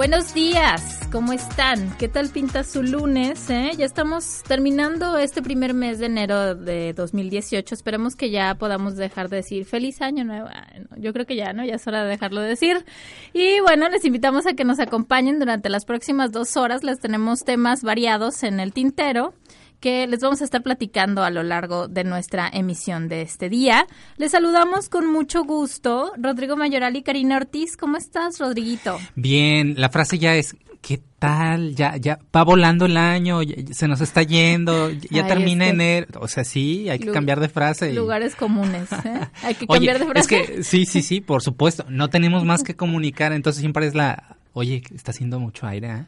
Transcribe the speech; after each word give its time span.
Buenos 0.00 0.32
días, 0.32 0.98
¿cómo 1.12 1.34
están? 1.34 1.94
¿Qué 1.98 2.08
tal 2.08 2.30
pinta 2.30 2.64
su 2.64 2.82
lunes? 2.82 3.50
Eh? 3.50 3.72
Ya 3.76 3.84
estamos 3.84 4.42
terminando 4.48 5.18
este 5.18 5.42
primer 5.42 5.74
mes 5.74 5.98
de 5.98 6.06
enero 6.06 6.54
de 6.54 6.94
2018. 6.94 7.74
Esperemos 7.74 8.16
que 8.16 8.30
ya 8.30 8.54
podamos 8.54 8.96
dejar 8.96 9.28
de 9.28 9.36
decir 9.36 9.66
feliz 9.66 10.00
año 10.00 10.24
nuevo. 10.24 10.48
Yo 10.96 11.12
creo 11.12 11.26
que 11.26 11.36
ya, 11.36 11.52
¿no? 11.52 11.66
Ya 11.66 11.74
es 11.74 11.86
hora 11.86 12.02
de 12.02 12.08
dejarlo 12.08 12.40
de 12.40 12.48
decir. 12.48 12.86
Y 13.34 13.60
bueno, 13.60 13.90
les 13.90 14.02
invitamos 14.06 14.46
a 14.46 14.54
que 14.54 14.64
nos 14.64 14.80
acompañen 14.80 15.38
durante 15.38 15.68
las 15.68 15.84
próximas 15.84 16.32
dos 16.32 16.56
horas. 16.56 16.82
Les 16.82 16.98
tenemos 16.98 17.44
temas 17.44 17.82
variados 17.82 18.42
en 18.42 18.58
el 18.58 18.72
tintero 18.72 19.34
que 19.80 20.06
les 20.06 20.20
vamos 20.20 20.40
a 20.42 20.44
estar 20.44 20.62
platicando 20.62 21.24
a 21.24 21.30
lo 21.30 21.42
largo 21.42 21.88
de 21.88 22.04
nuestra 22.04 22.48
emisión 22.52 23.08
de 23.08 23.22
este 23.22 23.48
día. 23.48 23.86
Les 24.16 24.32
saludamos 24.32 24.88
con 24.88 25.10
mucho 25.10 25.44
gusto. 25.44 26.12
Rodrigo 26.18 26.56
Mayoral 26.56 26.96
y 26.96 27.02
Karina 27.02 27.36
Ortiz, 27.36 27.76
¿cómo 27.76 27.96
estás, 27.96 28.38
Rodriguito? 28.38 28.98
Bien, 29.14 29.74
la 29.78 29.88
frase 29.88 30.18
ya 30.18 30.36
es, 30.36 30.54
¿qué 30.82 31.00
tal? 31.18 31.74
Ya, 31.74 31.96
ya 31.96 32.18
va 32.34 32.44
volando 32.44 32.86
el 32.86 32.96
año, 32.96 33.40
se 33.72 33.88
nos 33.88 34.00
está 34.00 34.22
yendo, 34.22 34.90
ya 34.90 35.26
termina 35.26 35.68
enero. 35.68 36.20
O 36.20 36.28
sea, 36.28 36.44
sí, 36.44 36.88
hay 36.88 36.98
que 36.98 37.10
cambiar 37.10 37.40
de 37.40 37.48
frase. 37.48 37.92
Lugares 37.92 38.34
comunes, 38.34 38.92
¿eh? 38.92 39.20
Hay 39.42 39.54
que 39.56 39.66
cambiar 39.66 39.98
de 39.98 40.06
frase. 40.06 40.20
Es 40.20 40.46
que, 40.46 40.62
sí, 40.62 40.86
sí, 40.86 41.02
sí, 41.02 41.20
por 41.20 41.42
supuesto. 41.42 41.86
No 41.88 42.08
tenemos 42.08 42.44
más 42.44 42.62
que 42.64 42.76
comunicar, 42.76 43.32
entonces 43.32 43.60
siempre 43.60 43.86
es 43.86 43.94
la, 43.94 44.36
oye, 44.52 44.82
está 44.94 45.10
haciendo 45.12 45.38
mucho 45.40 45.66
aire, 45.66 45.88
¿eh? 45.88 46.04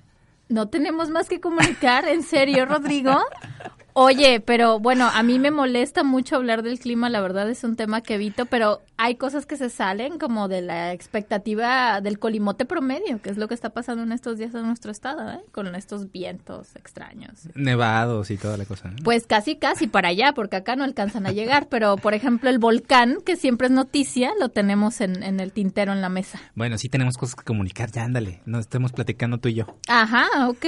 No 0.52 0.68
tenemos 0.68 1.08
más 1.08 1.30
que 1.30 1.40
comunicar, 1.40 2.06
¿en 2.06 2.22
serio, 2.22 2.66
Rodrigo? 2.66 3.18
Oye, 3.94 4.40
pero 4.40 4.78
bueno, 4.78 5.08
a 5.12 5.22
mí 5.22 5.38
me 5.38 5.50
molesta 5.50 6.02
mucho 6.02 6.36
hablar 6.36 6.62
del 6.62 6.78
clima, 6.78 7.10
la 7.10 7.20
verdad 7.20 7.48
es 7.50 7.62
un 7.64 7.76
tema 7.76 8.00
que 8.00 8.14
evito, 8.14 8.46
pero 8.46 8.80
hay 8.96 9.16
cosas 9.16 9.46
que 9.46 9.56
se 9.56 9.68
salen 9.68 10.18
como 10.18 10.48
de 10.48 10.62
la 10.62 10.92
expectativa 10.92 12.00
del 12.00 12.18
colimote 12.18 12.64
promedio, 12.64 13.20
que 13.20 13.30
es 13.30 13.36
lo 13.36 13.48
que 13.48 13.54
está 13.54 13.70
pasando 13.70 14.02
en 14.02 14.12
estos 14.12 14.38
días 14.38 14.54
en 14.54 14.66
nuestro 14.66 14.90
estado, 14.90 15.30
¿eh? 15.30 15.40
con 15.52 15.74
estos 15.74 16.10
vientos 16.10 16.74
extraños. 16.76 17.48
Nevados 17.54 18.30
y 18.30 18.36
toda 18.36 18.56
la 18.56 18.64
cosa. 18.64 18.90
Pues 19.04 19.26
casi, 19.26 19.56
casi 19.56 19.86
para 19.86 20.08
allá, 20.08 20.32
porque 20.32 20.56
acá 20.56 20.76
no 20.76 20.84
alcanzan 20.84 21.26
a 21.26 21.32
llegar, 21.32 21.68
pero 21.68 21.96
por 21.96 22.14
ejemplo 22.14 22.48
el 22.48 22.58
volcán, 22.58 23.18
que 23.24 23.36
siempre 23.36 23.66
es 23.66 23.72
noticia, 23.72 24.32
lo 24.40 24.48
tenemos 24.48 25.00
en, 25.00 25.22
en 25.22 25.40
el 25.40 25.52
tintero 25.52 25.92
en 25.92 26.00
la 26.00 26.08
mesa. 26.08 26.40
Bueno, 26.54 26.78
sí 26.78 26.88
tenemos 26.88 27.16
cosas 27.16 27.34
que 27.34 27.44
comunicar, 27.44 27.90
ya 27.90 28.04
ándale, 28.04 28.40
nos 28.46 28.60
estemos 28.60 28.92
platicando 28.92 29.38
tú 29.38 29.48
y 29.48 29.54
yo. 29.54 29.66
Ajá, 29.88 30.48
ok. 30.48 30.64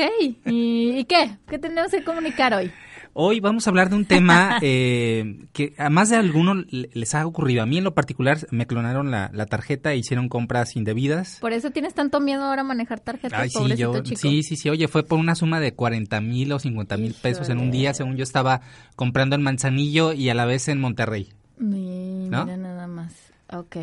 ¿Y, 0.47 1.05
qué? 1.05 1.39
¿Qué 1.49 1.59
tenemos 1.59 1.91
que 1.91 2.05
comunicar 2.05 2.55
hoy? 2.55 2.73
Hoy 3.17 3.39
vamos 3.39 3.67
a 3.67 3.71
hablar 3.71 3.91
de 3.91 3.97
un 3.97 4.07
tema 4.07 4.59
eh, 4.63 5.47
que 5.53 5.73
a 5.79 5.89
más 5.89 6.11
de 6.11 6.17
alguno 6.17 6.55
les 6.69 7.15
ha 7.15 7.25
ocurrido. 7.25 7.63
A 7.63 7.67
mí 7.67 7.79
en 7.79 7.85
lo 7.85 7.95
particular 7.95 8.39
me 8.51 8.67
clonaron 8.67 9.13
la, 9.13 9.47
tarjeta 9.47 9.93
e 9.93 9.99
hicieron 9.99 10.29
compras 10.29 10.75
indebidas. 10.75 11.39
Por 11.41 11.53
eso 11.53 11.71
tienes 11.71 11.95
tanto 11.95 12.19
miedo 12.19 12.43
ahora 12.43 12.63
a 12.63 12.65
manejar 12.65 12.99
tarjetas, 12.99 13.53
sí, 13.53 13.59
chico. 13.77 14.05
Sí, 14.05 14.43
sí, 14.43 14.57
sí. 14.57 14.69
Oye, 14.69 14.89
fue 14.89 15.05
por 15.05 15.21
una 15.21 15.37
suma 15.37 15.61
de 15.61 15.75
40 15.75 16.21
mil 16.21 16.53
o 16.53 16.59
50 16.59 16.97
mil 16.97 17.15
pesos 17.15 17.49
en 17.51 17.61
un 17.61 17.71
día, 17.71 17.95
según 17.95 18.17
yo 18.17 18.25
estaba 18.25 18.63
comprando 18.97 19.37
en 19.37 19.43
Manzanillo 19.43 20.13
y 20.13 20.29
a 20.29 20.35
la 20.35 20.45
vez 20.45 20.67
en 20.67 20.81
Monterrey. 20.81 21.33
Mira 21.57 22.57
nada 22.57 22.89
más. 22.89 23.15
Ok. 23.53 23.77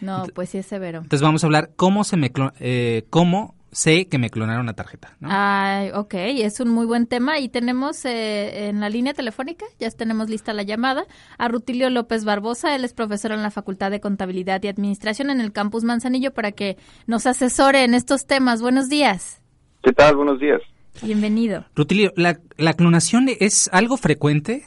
No, 0.00 0.24
pues 0.34 0.48
sí 0.48 0.58
es 0.58 0.66
severo. 0.66 0.98
Entonces 0.98 1.20
vamos 1.20 1.44
a 1.44 1.46
hablar 1.46 1.72
cómo 1.76 2.04
se 2.04 2.16
me 2.16 2.32
eh, 2.60 3.04
cómo 3.10 3.54
sé 3.70 4.08
que 4.08 4.18
me 4.18 4.30
clonaron 4.30 4.66
la 4.66 4.72
tarjeta. 4.74 5.16
¿no? 5.20 5.28
Ay, 5.30 5.90
ok, 5.94 6.14
es 6.14 6.60
un 6.60 6.70
muy 6.70 6.86
buen 6.86 7.06
tema 7.06 7.38
y 7.38 7.48
tenemos 7.48 8.04
eh, 8.04 8.68
en 8.68 8.80
la 8.80 8.88
línea 8.88 9.14
telefónica, 9.14 9.66
ya 9.78 9.90
tenemos 9.90 10.28
lista 10.28 10.52
la 10.52 10.62
llamada, 10.62 11.04
a 11.38 11.48
Rutilio 11.48 11.90
López 11.90 12.24
Barbosa, 12.24 12.74
él 12.74 12.84
es 12.84 12.94
profesor 12.94 13.32
en 13.32 13.42
la 13.42 13.50
Facultad 13.50 13.90
de 13.90 14.00
Contabilidad 14.00 14.62
y 14.62 14.68
Administración 14.68 15.30
en 15.30 15.40
el 15.40 15.52
Campus 15.52 15.84
Manzanillo 15.84 16.32
para 16.32 16.52
que 16.52 16.76
nos 17.06 17.26
asesore 17.26 17.84
en 17.84 17.94
estos 17.94 18.26
temas. 18.26 18.62
Buenos 18.62 18.88
días. 18.88 19.42
¿Qué 19.82 19.92
tal? 19.92 20.16
Buenos 20.16 20.40
días. 20.40 20.60
Bienvenido. 21.02 21.64
Rutilio, 21.76 22.12
¿la, 22.16 22.38
la 22.56 22.72
clonación 22.72 23.26
es 23.28 23.70
algo 23.72 23.96
frecuente? 23.96 24.64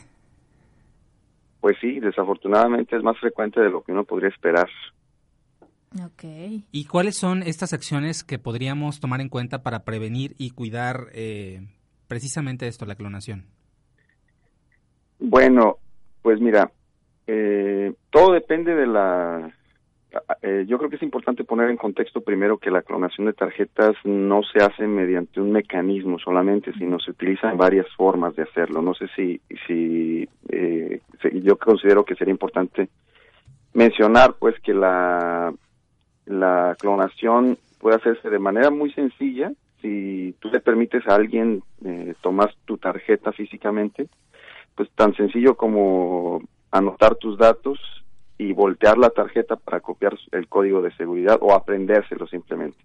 Pues 1.60 1.78
sí, 1.80 2.00
desafortunadamente 2.00 2.96
es 2.96 3.04
más 3.04 3.18
frecuente 3.20 3.60
de 3.60 3.70
lo 3.70 3.84
que 3.84 3.92
uno 3.92 4.04
podría 4.04 4.30
esperar. 4.30 4.68
Okay. 5.94 6.64
¿Y 6.72 6.86
cuáles 6.86 7.18
son 7.18 7.44
estas 7.44 7.74
acciones 7.74 8.24
que 8.24 8.40
podríamos 8.40 9.02
tomar 9.02 9.20
en 9.20 9.28
cuenta 9.28 9.62
para 9.62 9.84
prevenir 9.84 10.36
y 10.38 10.52
cuidar 10.52 11.08
eh, 11.14 11.68
precisamente 12.08 12.68
esto, 12.68 12.86
la 12.86 12.96
clonación? 12.96 13.44
Bueno, 15.20 15.78
pues 16.22 16.40
mira, 16.40 16.72
eh, 17.28 17.94
todo 18.10 18.34
depende 18.34 18.74
de 18.74 18.88
la... 18.88 19.54
Eh, 20.42 20.66
yo 20.68 20.78
creo 20.78 20.90
que 20.90 20.96
es 20.96 21.04
importante 21.04 21.44
poner 21.44 21.70
en 21.70 21.78
contexto 21.78 22.22
primero 22.22 22.58
que 22.58 22.72
la 22.72 22.82
clonación 22.82 23.28
de 23.28 23.34
tarjetas 23.34 23.96
no 24.06 24.42
se 24.44 24.64
hace 24.64 24.88
mediante 24.88 25.42
un 25.42 25.52
mecanismo 25.52 26.20
solamente, 26.20 26.72
sino 26.74 27.00
se 27.00 27.12
utilizan 27.12 27.58
varias 27.58 27.88
formas 27.96 28.36
de 28.36 28.44
hacerlo. 28.44 28.82
No 28.82 28.94
sé 28.94 29.08
si, 29.16 29.42
si 29.68 30.28
yo 31.44 31.58
considero 31.58 32.04
que 32.04 32.16
sería 32.16 32.34
importante 32.34 32.90
mencionar 33.74 34.36
pues 34.38 34.60
que 34.62 34.74
la 34.74 35.54
la 36.26 36.76
clonación 36.80 37.58
puede 37.80 37.98
hacerse 37.98 38.30
de 38.30 38.40
manera 38.40 38.70
muy 38.70 38.92
sencilla. 38.94 39.52
Si 39.82 40.36
tú 40.40 40.50
le 40.50 40.60
permites 40.60 41.08
a 41.08 41.16
alguien 41.16 41.64
eh, 41.84 42.14
tomar 42.22 42.54
tu 42.66 42.78
tarjeta 42.78 43.32
físicamente, 43.32 44.08
pues 44.76 44.90
tan 44.92 45.16
sencillo 45.16 45.56
como 45.56 46.42
anotar 46.72 47.16
tus 47.16 47.38
datos 47.38 47.80
y 48.38 48.54
voltear 48.54 48.98
la 48.98 49.10
tarjeta 49.10 49.56
para 49.56 49.80
copiar 49.80 50.18
el 50.32 50.48
código 50.48 50.82
de 50.82 50.92
seguridad 50.96 51.38
o 51.42 51.54
aprendérselo 51.54 52.28
simplemente. 52.28 52.78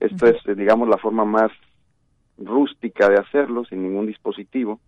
Esto 0.00 0.26
es, 0.26 0.38
digamos, 0.56 0.88
la 0.88 0.98
forma 0.98 1.24
más 1.24 1.52
rústica 2.36 3.08
de 3.08 3.16
hacerlo 3.16 3.64
sin 3.64 3.84
ningún 3.84 4.06
dispositivo, 4.06 4.80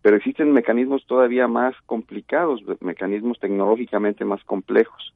pero 0.00 0.16
existen 0.16 0.52
mecanismos 0.52 1.04
todavía 1.06 1.46
más 1.46 1.74
complicados, 1.84 2.62
mecanismos 2.80 3.38
tecnológicamente 3.38 4.24
más 4.24 4.42
complejos 4.44 5.12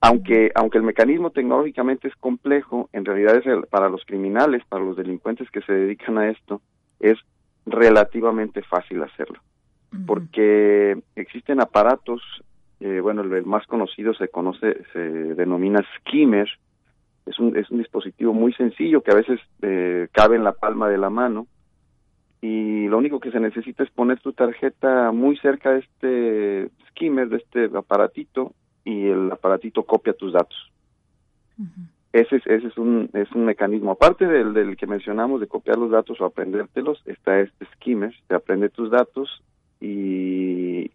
aunque, 0.00 0.52
aunque 0.54 0.78
el 0.78 0.84
mecanismo 0.84 1.30
tecnológicamente 1.30 2.08
es 2.08 2.16
complejo, 2.16 2.88
en 2.92 3.04
realidad 3.04 3.36
es 3.36 3.66
para 3.68 3.88
los 3.88 4.04
criminales, 4.04 4.62
para 4.68 4.84
los 4.84 4.96
delincuentes 4.96 5.50
que 5.50 5.62
se 5.62 5.72
dedican 5.72 6.18
a 6.18 6.28
esto, 6.28 6.60
es 7.00 7.18
relativamente 7.64 8.62
fácil 8.62 9.02
hacerlo. 9.02 9.40
Porque 10.06 10.98
existen 11.14 11.60
aparatos, 11.60 12.22
eh, 12.80 13.00
bueno, 13.00 13.22
el, 13.22 13.46
más 13.46 13.66
conocido 13.66 14.12
se 14.14 14.28
conoce, 14.28 14.82
se 14.92 15.00
denomina 15.00 15.84
skimmer, 15.98 16.48
es 17.24 17.38
un, 17.38 17.56
es 17.56 17.70
un 17.70 17.78
dispositivo 17.78 18.32
muy 18.32 18.52
sencillo 18.52 19.02
que 19.02 19.10
a 19.10 19.16
veces 19.16 19.40
eh, 19.62 20.08
cabe 20.12 20.36
en 20.36 20.44
la 20.44 20.52
palma 20.52 20.88
de 20.88 20.98
la 20.98 21.10
mano. 21.10 21.46
Y 22.42 22.86
lo 22.86 22.98
único 22.98 23.18
que 23.18 23.32
se 23.32 23.40
necesita 23.40 23.82
es 23.82 23.90
poner 23.90 24.20
tu 24.20 24.32
tarjeta 24.32 25.10
muy 25.10 25.36
cerca 25.38 25.72
de 25.72 25.78
este 25.80 26.70
skimmer, 26.90 27.28
de 27.28 27.38
este 27.38 27.70
aparatito 27.76 28.52
y 28.86 29.08
el 29.08 29.32
aparatito 29.32 29.82
copia 29.82 30.12
tus 30.12 30.32
datos. 30.32 30.70
Ese, 32.12 32.36
es, 32.36 32.46
ese 32.46 32.68
es, 32.68 32.78
un, 32.78 33.10
es 33.12 33.30
un 33.32 33.44
mecanismo. 33.44 33.90
Aparte 33.90 34.26
del, 34.26 34.54
del 34.54 34.76
que 34.76 34.86
mencionamos 34.86 35.40
de 35.40 35.48
copiar 35.48 35.76
los 35.76 35.90
datos 35.90 36.20
o 36.20 36.24
aprendértelos, 36.24 37.02
está 37.04 37.40
este 37.40 37.66
skimmer, 37.74 38.14
te 38.28 38.36
aprende 38.36 38.68
tus 38.68 38.90
datos 38.90 39.42
y, 39.80 40.92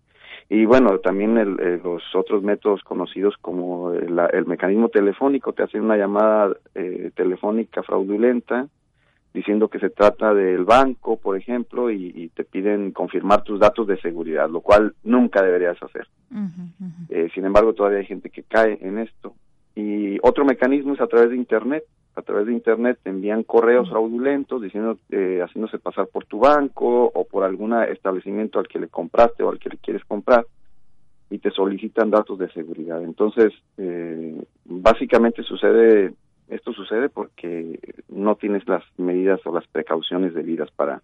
y 0.49 0.65
bueno, 0.65 0.99
también 0.99 1.37
el, 1.37 1.59
eh, 1.59 1.81
los 1.83 2.01
otros 2.15 2.41
métodos 2.43 2.81
conocidos 2.83 3.35
como 3.41 3.91
el, 3.91 4.17
el, 4.31 4.45
mecanismo 4.45 4.87
telefónico, 4.87 5.51
te 5.51 5.63
hace 5.63 5.79
una 5.79 5.97
llamada 5.97 6.55
eh, 6.73 7.11
telefónica 7.13 7.83
fraudulenta 7.83 8.67
diciendo 9.33 9.69
que 9.69 9.79
se 9.79 9.89
trata 9.89 10.33
del 10.33 10.65
banco, 10.65 11.17
por 11.17 11.37
ejemplo, 11.37 11.89
y, 11.89 12.29
te 12.35 12.43
piden 12.43 12.91
confirmar 12.91 13.43
tus 13.43 13.59
datos 13.59 13.87
de 13.87 13.99
seguridad, 14.01 14.49
lo 14.49 14.61
cual 14.61 14.93
nunca 15.03 15.41
deberías 15.41 15.81
hacer. 15.81 16.07
Eh, 17.09 17.29
sin 17.33 17.45
embargo, 17.45 17.73
todavía 17.73 17.99
hay 17.99 18.05
gente 18.05 18.29
que 18.29 18.43
cae 18.43 18.77
en 18.81 18.99
esto. 18.99 19.33
Y 19.75 20.17
otro 20.21 20.43
mecanismo 20.43 20.93
es 20.93 21.01
a 21.01 21.07
través 21.07 21.29
de 21.29 21.37
Internet. 21.37 21.83
A 22.15 22.21
través 22.21 22.45
de 22.45 22.53
Internet 22.53 22.99
te 23.01 23.09
envían 23.09 23.43
correos 23.43 23.89
fraudulentos 23.89 24.61
diciendo, 24.61 24.97
eh, 25.11 25.39
haciéndose 25.41 25.79
pasar 25.79 26.07
por 26.07 26.25
tu 26.25 26.39
banco 26.39 27.05
o 27.05 27.23
por 27.25 27.45
algún 27.45 27.73
establecimiento 27.83 28.59
al 28.59 28.67
que 28.67 28.79
le 28.79 28.89
compraste 28.89 29.43
o 29.43 29.49
al 29.49 29.59
que 29.59 29.69
le 29.69 29.77
quieres 29.77 30.03
comprar 30.03 30.45
y 31.31 31.39
te 31.39 31.49
solicitan 31.51 32.11
datos 32.11 32.37
de 32.37 32.51
seguridad. 32.51 33.01
Entonces, 33.01 33.53
eh, 33.77 34.43
básicamente 34.65 35.43
sucede, 35.43 36.13
esto 36.51 36.73
sucede 36.73 37.09
porque 37.09 37.79
no 38.09 38.35
tienes 38.35 38.67
las 38.67 38.83
medidas 38.97 39.39
o 39.45 39.53
las 39.53 39.65
precauciones 39.67 40.33
debidas 40.33 40.69
para, 40.71 41.01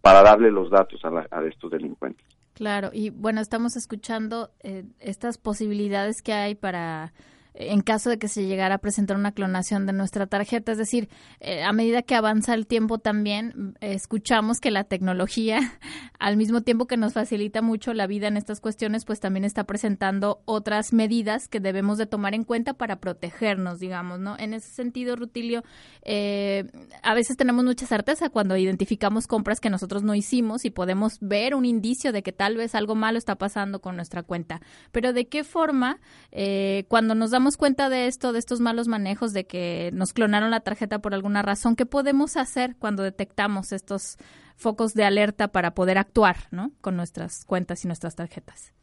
para 0.00 0.22
darle 0.22 0.50
los 0.50 0.70
datos 0.70 1.04
a, 1.04 1.26
a 1.30 1.44
estos 1.44 1.70
delincuentes. 1.70 2.26
Claro, 2.54 2.88
y 2.92 3.10
bueno, 3.10 3.42
estamos 3.42 3.76
escuchando 3.76 4.50
eh, 4.62 4.84
estas 4.98 5.36
posibilidades 5.36 6.22
que 6.22 6.32
hay 6.32 6.54
para 6.54 7.12
en 7.58 7.80
caso 7.80 8.10
de 8.10 8.18
que 8.18 8.28
se 8.28 8.46
llegara 8.46 8.76
a 8.76 8.78
presentar 8.78 9.16
una 9.16 9.32
clonación 9.32 9.86
de 9.86 9.92
nuestra 9.92 10.26
tarjeta. 10.26 10.72
Es 10.72 10.78
decir, 10.78 11.08
eh, 11.40 11.62
a 11.62 11.72
medida 11.72 12.02
que 12.02 12.14
avanza 12.14 12.54
el 12.54 12.66
tiempo 12.66 12.98
también 12.98 13.76
escuchamos 13.80 14.60
que 14.60 14.70
la 14.70 14.84
tecnología, 14.84 15.58
al 16.18 16.36
mismo 16.36 16.60
tiempo 16.60 16.86
que 16.86 16.96
nos 16.96 17.14
facilita 17.14 17.62
mucho 17.62 17.94
la 17.94 18.06
vida 18.06 18.28
en 18.28 18.36
estas 18.36 18.60
cuestiones, 18.60 19.04
pues 19.04 19.20
también 19.20 19.44
está 19.44 19.64
presentando 19.64 20.42
otras 20.44 20.92
medidas 20.92 21.48
que 21.48 21.60
debemos 21.60 21.98
de 21.98 22.06
tomar 22.06 22.34
en 22.34 22.44
cuenta 22.44 22.74
para 22.74 22.96
protegernos, 22.96 23.78
digamos, 23.78 24.20
¿no? 24.20 24.36
En 24.38 24.54
ese 24.54 24.68
sentido, 24.68 25.16
Rutilio, 25.16 25.64
eh, 26.02 26.64
a 27.02 27.14
veces 27.14 27.36
tenemos 27.36 27.64
mucha 27.64 27.86
certeza 27.86 28.28
cuando 28.28 28.56
identificamos 28.56 29.26
compras 29.26 29.60
que 29.60 29.70
nosotros 29.70 30.02
no 30.02 30.14
hicimos 30.14 30.64
y 30.64 30.70
podemos 30.70 31.18
ver 31.20 31.54
un 31.54 31.64
indicio 31.64 32.12
de 32.12 32.22
que 32.22 32.32
tal 32.32 32.56
vez 32.56 32.74
algo 32.74 32.94
malo 32.94 33.18
está 33.18 33.36
pasando 33.36 33.80
con 33.80 33.96
nuestra 33.96 34.22
cuenta. 34.22 34.60
Pero 34.92 35.12
¿de 35.12 35.26
qué 35.26 35.44
forma, 35.44 36.00
eh, 36.32 36.84
cuando 36.88 37.14
nos 37.14 37.30
damos 37.30 37.45
cuenta 37.56 37.88
de 37.88 38.08
esto, 38.08 38.32
de 38.32 38.40
estos 38.40 38.60
malos 38.60 38.88
manejos, 38.88 39.32
de 39.32 39.46
que 39.46 39.90
nos 39.92 40.12
clonaron 40.12 40.50
la 40.50 40.60
tarjeta 40.60 40.98
por 40.98 41.14
alguna 41.14 41.42
razón, 41.42 41.76
¿qué 41.76 41.86
podemos 41.86 42.36
hacer 42.36 42.74
cuando 42.78 43.04
detectamos 43.04 43.70
estos 43.70 44.16
focos 44.56 44.94
de 44.94 45.04
alerta 45.04 45.48
para 45.48 45.72
poder 45.72 45.98
actuar 45.98 46.36
¿no? 46.50 46.72
con 46.80 46.96
nuestras 46.96 47.44
cuentas 47.44 47.84
y 47.84 47.86
nuestras 47.86 48.16
tarjetas? 48.16 48.74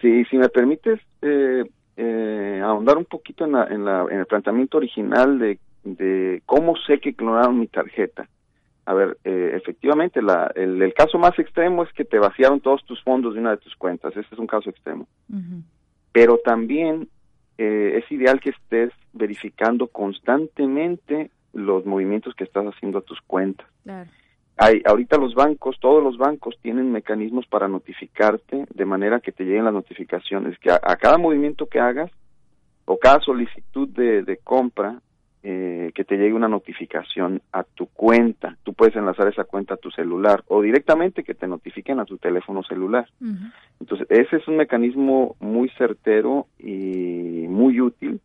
Sí, 0.00 0.24
si 0.26 0.36
me 0.36 0.48
permites 0.48 1.00
eh, 1.22 1.64
eh, 1.96 2.60
ahondar 2.64 2.96
un 2.96 3.04
poquito 3.04 3.44
en, 3.44 3.54
el 3.54 4.26
planteamiento 4.26 4.78
original 4.78 5.38
de, 5.38 6.42
cómo 6.46 6.74
sé 6.86 6.98
que 6.98 7.14
clonaron 7.14 7.58
mi 7.58 7.66
tarjeta. 7.66 8.28
A 8.86 8.94
ver, 8.94 9.18
eh, 9.24 9.52
efectivamente, 9.54 10.20
el, 10.54 10.94
caso 10.94 11.18
más 11.18 11.38
extremo 11.38 11.84
es 11.84 11.92
que 11.92 12.04
te 12.04 12.18
vaciaron 12.18 12.60
todos 12.60 12.84
tus 12.84 13.02
fondos 13.02 13.34
de 13.34 13.40
una 13.40 13.52
de 13.52 13.58
tus 13.58 13.76
cuentas. 13.76 14.16
Ese 14.16 14.28
es 14.32 14.38
un 14.38 14.46
caso 14.46 14.70
extremo. 14.70 15.06
Pero 16.12 16.38
también 16.44 17.08
eh, 17.62 17.98
es 17.98 18.10
ideal 18.10 18.40
que 18.40 18.50
estés 18.50 18.90
verificando 19.12 19.88
constantemente 19.88 21.30
los 21.52 21.84
movimientos 21.84 22.34
que 22.34 22.44
estás 22.44 22.64
haciendo 22.64 23.00
a 23.00 23.02
tus 23.02 23.20
cuentas. 23.20 23.66
Hay, 24.56 24.80
ahorita 24.86 25.18
los 25.18 25.34
bancos, 25.34 25.76
todos 25.78 26.02
los 26.02 26.16
bancos 26.16 26.56
tienen 26.62 26.90
mecanismos 26.90 27.46
para 27.46 27.68
notificarte 27.68 28.64
de 28.72 28.84
manera 28.86 29.20
que 29.20 29.32
te 29.32 29.44
lleguen 29.44 29.66
las 29.66 29.74
notificaciones, 29.74 30.58
que 30.58 30.70
a, 30.70 30.96
cada 30.96 31.18
movimiento 31.18 31.66
que 31.66 31.80
hagas 31.80 32.10
o 32.86 32.98
cada 32.98 33.20
solicitud 33.20 33.88
de 33.90 34.40
compra 34.42 34.98
eh, 35.42 35.90
que 35.94 36.04
te 36.04 36.18
llegue 36.18 36.34
una 36.34 36.48
notificación 36.48 37.40
a 37.50 37.62
tu 37.64 37.86
cuenta. 37.86 38.58
Tú 38.62 38.74
puedes 38.74 38.94
enlazar 38.94 39.26
esa 39.26 39.44
cuenta 39.44 39.72
a 39.72 39.78
tu 39.78 39.90
celular 39.90 40.44
o 40.48 40.60
directamente 40.60 41.24
que 41.24 41.32
te 41.32 41.46
notifiquen 41.46 41.98
a 41.98 42.04
tu 42.04 42.18
teléfono 42.18 42.62
celular. 42.62 43.08
Entonces, 43.80 44.06
ese 44.10 44.36
es 44.36 44.46
un 44.46 44.58
mecanismo 44.58 45.36
muy 45.40 45.70
certero 45.78 46.46
y 46.58 47.39
muy 47.60 47.80
útil 47.80 48.20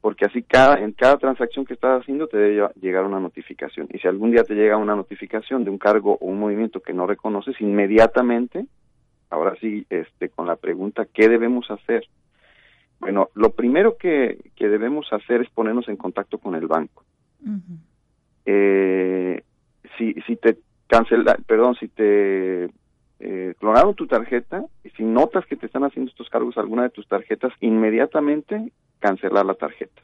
porque 0.00 0.26
así 0.26 0.42
cada, 0.42 0.78
en 0.78 0.92
cada 0.92 1.16
transacción 1.16 1.64
que 1.64 1.74
estás 1.74 2.00
haciendo 2.00 2.28
te 2.28 2.36
debe 2.36 2.68
llegar 2.80 3.04
una 3.04 3.20
notificación. 3.20 3.88
Y 3.92 3.98
si 3.98 4.06
algún 4.06 4.30
día 4.30 4.44
te 4.44 4.54
llega 4.54 4.76
una 4.76 4.94
notificación 4.94 5.64
de 5.64 5.70
un 5.70 5.78
cargo 5.78 6.16
o 6.20 6.26
un 6.26 6.38
movimiento 6.38 6.80
que 6.80 6.92
no 6.92 7.06
reconoces, 7.06 7.60
inmediatamente, 7.60 8.66
ahora 9.28 9.54
sí, 9.60 9.84
este, 9.90 10.28
con 10.28 10.46
la 10.46 10.56
pregunta, 10.56 11.06
¿qué 11.12 11.28
debemos 11.28 11.70
hacer? 11.70 12.04
Bueno, 13.00 13.28
lo 13.34 13.50
primero 13.50 13.96
que, 13.96 14.38
debemos 14.58 15.12
hacer 15.12 15.42
es 15.42 15.50
ponernos 15.50 15.88
en 15.88 15.96
contacto 15.96 16.38
con 16.38 16.54
el 16.54 16.66
banco. 16.66 17.04
eh, 18.46 19.42
si, 19.96 20.14
si 20.26 20.36
te 20.36 20.58
cancela, 20.86 21.36
perdón, 21.46 21.74
si 21.74 21.88
te 21.88 22.70
eh, 23.20 23.54
clonaron 23.58 23.94
tu 23.94 24.06
tarjeta 24.06 24.64
y 24.84 24.90
si 24.90 25.02
notas 25.02 25.46
que 25.46 25.56
te 25.56 25.66
están 25.66 25.84
haciendo 25.84 26.10
estos 26.10 26.28
cargos 26.28 26.56
a 26.56 26.60
alguna 26.60 26.84
de 26.84 26.90
tus 26.90 27.06
tarjetas, 27.08 27.52
inmediatamente 27.60 28.72
cancelar 28.98 29.46
la 29.46 29.54
tarjeta. 29.54 30.02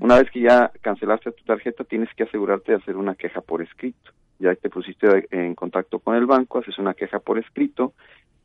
Una 0.00 0.18
vez 0.18 0.30
que 0.30 0.40
ya 0.40 0.70
cancelaste 0.82 1.32
tu 1.32 1.42
tarjeta, 1.44 1.84
tienes 1.84 2.12
que 2.14 2.24
asegurarte 2.24 2.72
de 2.72 2.78
hacer 2.78 2.96
una 2.96 3.14
queja 3.14 3.40
por 3.40 3.62
escrito. 3.62 4.12
Ya 4.38 4.54
que 4.54 4.60
te 4.62 4.70
pusiste 4.70 5.26
en 5.30 5.54
contacto 5.54 6.00
con 6.00 6.16
el 6.16 6.26
banco, 6.26 6.58
haces 6.58 6.78
una 6.78 6.92
queja 6.92 7.18
por 7.18 7.38
escrito 7.38 7.94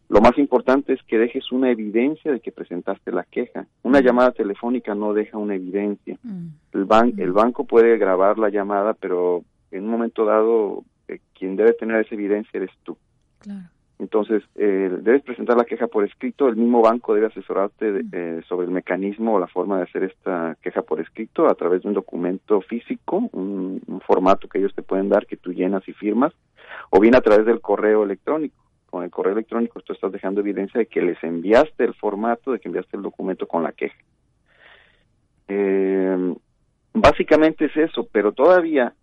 lo 0.08 0.22
más 0.22 0.38
importante 0.38 0.94
es 0.94 1.02
que 1.04 1.18
dejes 1.18 1.52
una 1.52 1.72
evidencia 1.72 2.31
de 2.31 2.40
que 2.40 2.52
presentaste 2.52 3.12
la 3.12 3.24
queja. 3.24 3.66
Una 3.81 4.02
llamada 4.02 4.31
telefónica 4.31 4.94
no 4.94 5.14
deja 5.14 5.38
una 5.38 5.56
evidencia. 5.56 6.18
El, 6.74 6.86
ban 6.86 7.14
el 7.18 7.31
banco 7.31 7.66
puede 7.66 7.98
grabar 7.98 8.38
la 8.38 8.50
llamada, 8.50 8.94
pero 8.94 9.44
en 9.72 9.86
un 9.86 9.90
momento 9.90 10.26
dado 10.26 10.84
eh, 11.08 11.20
quien 11.34 11.56
debe 11.56 11.74
tener 11.74 12.06
esa 12.06 12.14
evidencia 12.14 12.52
eres 12.54 12.72
tú. 12.84 12.98
Entonces, 13.97 14.44
eh, 14.56 14.92
debes 15.01 15.24
presentar 15.24 15.56
la 15.56 15.63
queja 15.63 15.88
por 15.88 16.03
escrito. 16.03 16.50
El 16.50 16.57
mismo 16.57 16.81
banco 16.81 17.13
debe 17.13 17.27
asesorarte 17.27 17.92
mm. 17.92 18.09
eh, 18.12 18.42
sobre 18.47 18.65
el 18.65 18.71
mecanismo 18.71 19.36
o 19.36 19.39
la 19.39 19.47
forma 19.47 19.77
de 19.77 19.83
hacer 19.83 20.03
esta 20.03 20.57
queja 20.62 20.81
por 20.81 21.00
escrito 21.00 21.47
a 21.47 21.56
través 21.56 21.83
de 21.83 21.88
un 21.88 21.94
documento 21.94 22.62
físico, 22.62 23.30
un 23.31 24.01
formato 24.06 24.50
que 24.50 24.59
ellos 24.59 24.75
te 24.75 24.81
pueden 24.81 25.09
dar 25.09 25.25
que 25.25 25.38
tú 25.38 25.53
llenas 25.53 25.88
y 25.88 25.94
firmas, 25.94 26.33
o 26.89 27.00
bien 27.00 27.15
a 27.15 27.21
través 27.21 27.45
del 27.45 27.62
correo 27.62 28.03
electrónico 28.03 28.65
con 28.95 29.03
el 29.03 29.12
correo 29.12 29.33
electrónico 29.33 29.81
tú 29.81 29.92
estás 29.92 30.13
dejando 30.13 30.39
evidencia 30.39 30.80
de 30.80 30.86
que 30.86 31.01
les 31.01 31.21
enviaste 31.21 31.83
el 31.83 31.94
formato, 31.95 32.53
de 32.53 32.62
que 32.62 32.69
enviaste 32.69 32.95
el 32.95 33.03
documento 33.03 33.45
con 33.45 33.62
la 33.62 33.74
queja. 33.74 33.97
Eh, 35.50 36.33
básicamente 36.94 37.65
es 37.65 37.75
eso, 37.75 38.07
pero 38.09 38.31
todavía 38.31 38.94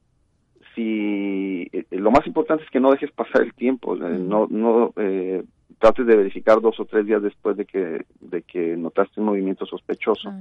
si 0.74 1.68
eh, 1.72 1.84
lo 1.90 2.10
más 2.10 2.26
importante 2.26 2.64
es 2.64 2.70
que 2.70 2.80
no 2.80 2.90
dejes 2.90 3.10
pasar 3.12 3.42
el 3.42 3.54
tiempo, 3.54 3.96
no 3.96 4.46
no 4.48 4.92
eh, 4.96 5.42
trates 5.78 6.06
de 6.06 6.16
verificar 6.16 6.60
dos 6.60 6.78
o 6.80 6.84
tres 6.84 7.06
días 7.06 7.22
después 7.22 7.56
de 7.56 7.64
que 7.64 8.04
de 8.20 8.42
que 8.42 8.76
notaste 8.76 9.20
un 9.20 9.26
movimiento 9.26 9.66
sospechoso, 9.66 10.32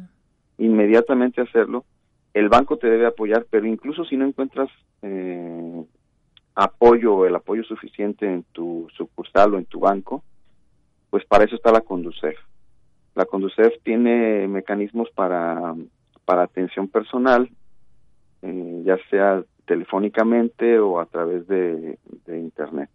inmediatamente 0.58 1.42
hacerlo. 1.42 1.86
El 2.34 2.48
banco 2.48 2.78
te 2.78 2.90
debe 2.90 3.08
apoyar, 3.08 3.46
pero 3.50 3.66
incluso 3.66 4.06
si 4.06 4.16
no 4.16 4.26
encuentras 4.26 4.70
eh, 5.02 5.84
apoyo, 6.56 7.26
el 7.26 7.36
apoyo 7.36 7.64
suficiente 7.64 8.26
en 8.26 8.44
tu 8.52 8.88
sucursal 8.96 9.54
o 9.54 9.58
en 9.58 9.66
tu 9.66 9.80
banco, 9.80 10.24
pues 11.10 11.26
para 11.26 11.44
eso 11.44 11.56
está 11.56 11.72
la 11.72 11.82
Conducef. 11.82 12.38
La 13.16 13.26
Conducef 13.26 13.74
tiene 13.84 14.48
mecanismos 14.48 15.10
para, 15.12 15.76
para 16.24 16.44
atención 16.44 16.88
personal, 16.88 17.50
eh, 18.42 18.82
ya 18.86 18.98
sea 19.10 19.44
telefónicamente 19.72 20.78
o 20.80 21.00
a 21.00 21.06
través 21.06 21.48
de, 21.48 21.98
Internet. 22.28 22.90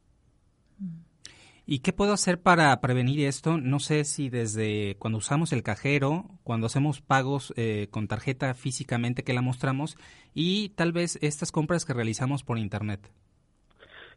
¿Y 1.65 1.79
qué 1.79 1.95
puedo 1.95 2.13
hacer 2.13 2.39
para 2.43 2.79
prevenir 2.83 3.27
esto? 3.27 3.57
No 3.57 3.79
sé 3.79 4.05
si 4.05 4.29
desde 4.29 4.97
cuando 4.99 5.17
usamos 5.17 5.55
el 5.55 5.63
cajero, 5.63 6.27
cuando 6.45 6.67
hacemos 6.67 7.01
pagos 7.01 7.55
eh, 7.57 7.89
con 7.91 8.09
tarjeta 8.09 8.53
físicamente 8.53 9.25
que 9.25 9.33
la 9.33 9.41
mostramos 9.41 9.97
y 10.35 10.69
tal 10.77 10.93
vez 10.93 11.19
estas 11.23 11.51
compras 11.51 11.87
que 11.87 11.95
realizamos 11.95 12.45
por 12.45 12.59
Internet. 12.59 13.01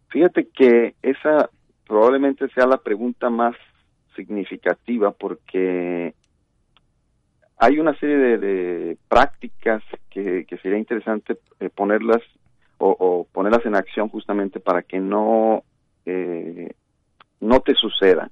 Fíjate 0.09 0.49
que 0.53 0.95
esa 1.01 1.49
probablemente 1.87 2.49
sea 2.49 2.67
la 2.67 2.77
pregunta 2.77 3.29
más 3.29 3.55
significativa 4.17 5.11
porque 5.11 6.13
hay 7.57 7.77
una 7.77 7.93
serie 7.99 8.37
de, 8.37 8.97
prácticas 9.07 9.83
que, 10.09 10.45
sería 10.61 10.77
interesante 10.77 11.37
eh, 11.59 11.69
ponerlas 11.69 12.21
o, 12.79 13.27
ponerlas 13.31 13.65
en 13.65 13.75
acción 13.75 14.09
justamente 14.09 14.59
para 14.59 14.81
que 14.81 14.99
no 14.99 15.63
eh, 16.05 16.73
no 17.39 17.59
te 17.59 17.75
suceda. 17.75 18.31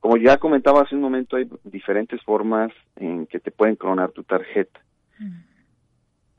Como 0.00 0.16
ya 0.16 0.38
comentaba 0.38 0.82
hace 0.82 0.94
un 0.94 1.00
momento, 1.00 1.36
hay 1.36 1.48
diferentes 1.64 2.22
formas 2.22 2.72
en 2.96 3.26
que 3.26 3.40
te 3.40 3.50
pueden 3.50 3.76
clonar 3.76 4.10
tu 4.10 4.22
tarjeta. 4.22 4.80
Mm. 5.18 5.40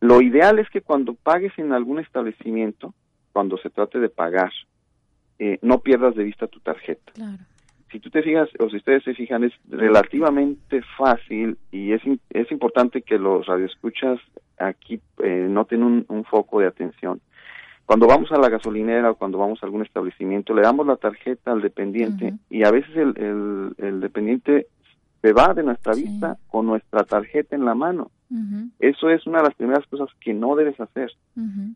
Lo 0.01 0.21
ideal 0.21 0.59
es 0.59 0.69
que 0.69 0.81
cuando 0.81 1.13
pagues 1.13 1.51
en 1.57 1.74
algún 1.74 2.00
establecimiento, 2.00 2.93
cuando 3.33 3.57
se 3.57 3.69
trate 3.69 4.00
de 4.00 4.09
pagar, 4.09 4.51
eh, 5.39 5.59
no 5.62 5.79
pierdas 5.79 6.15
de 6.15 6.24
vista 6.24 6.48
tu 6.48 6.59
tarjeta. 6.62 7.12
Si 7.91 8.00
tú 8.00 8.10
te 8.10 8.22
fijas, 8.22 8.50
o 8.60 8.69
si 8.69 8.77
ustedes 8.77 9.03
se 9.03 9.13
fijan, 9.13 9.43
es 9.43 9.53
relativamente 9.69 10.81
fácil 10.98 11.58
y 11.72 11.91
es, 11.93 12.01
es 12.29 12.51
importante 12.51 13.01
que 13.01 13.17
los 13.17 13.46
radioescuchas 13.48 14.19
aquí 14.58 15.00
eh, 15.24 15.48
noten 15.50 15.84
un, 15.84 16.05
un 16.08 16.24
foco 16.24 16.60
de 16.60 16.67
atención. 16.67 17.19
Cuando 17.86 18.05
vamos 18.05 18.31
a 18.31 18.38
la 18.38 18.50
gasolinera 18.50 19.10
o 19.10 19.15
cuando 19.15 19.39
vamos 19.39 19.63
a 19.63 19.65
algún 19.65 19.81
establecimiento, 19.81 20.53
le 20.53 20.62
damos 20.62 20.86
la 20.86 20.98
tarjeta 20.98 21.51
al 21.51 21.62
dependiente 21.62 22.36
y 22.50 22.63
a 22.63 22.69
veces 22.69 22.96
el, 22.96 23.17
el, 23.17 23.74
el 23.79 24.00
dependiente 24.00 24.67
se 25.24 25.34
va 25.34 25.55
de 25.55 25.63
nuestra 25.63 25.93
vista 25.93 26.38
con 26.48 26.67
nuestra 26.67 27.03
tarjeta 27.03 27.55
en 27.55 27.65
la 27.65 27.74
mano. 27.74 28.12
Eso 28.77 29.10
es 29.10 29.25
una 29.25 29.39
de 29.39 29.46
las 29.46 29.55
primeras 29.55 29.88
cosas 29.88 30.08
que 30.22 30.36
no 30.36 30.55
debes 30.55 30.79
hacer. 30.79 31.12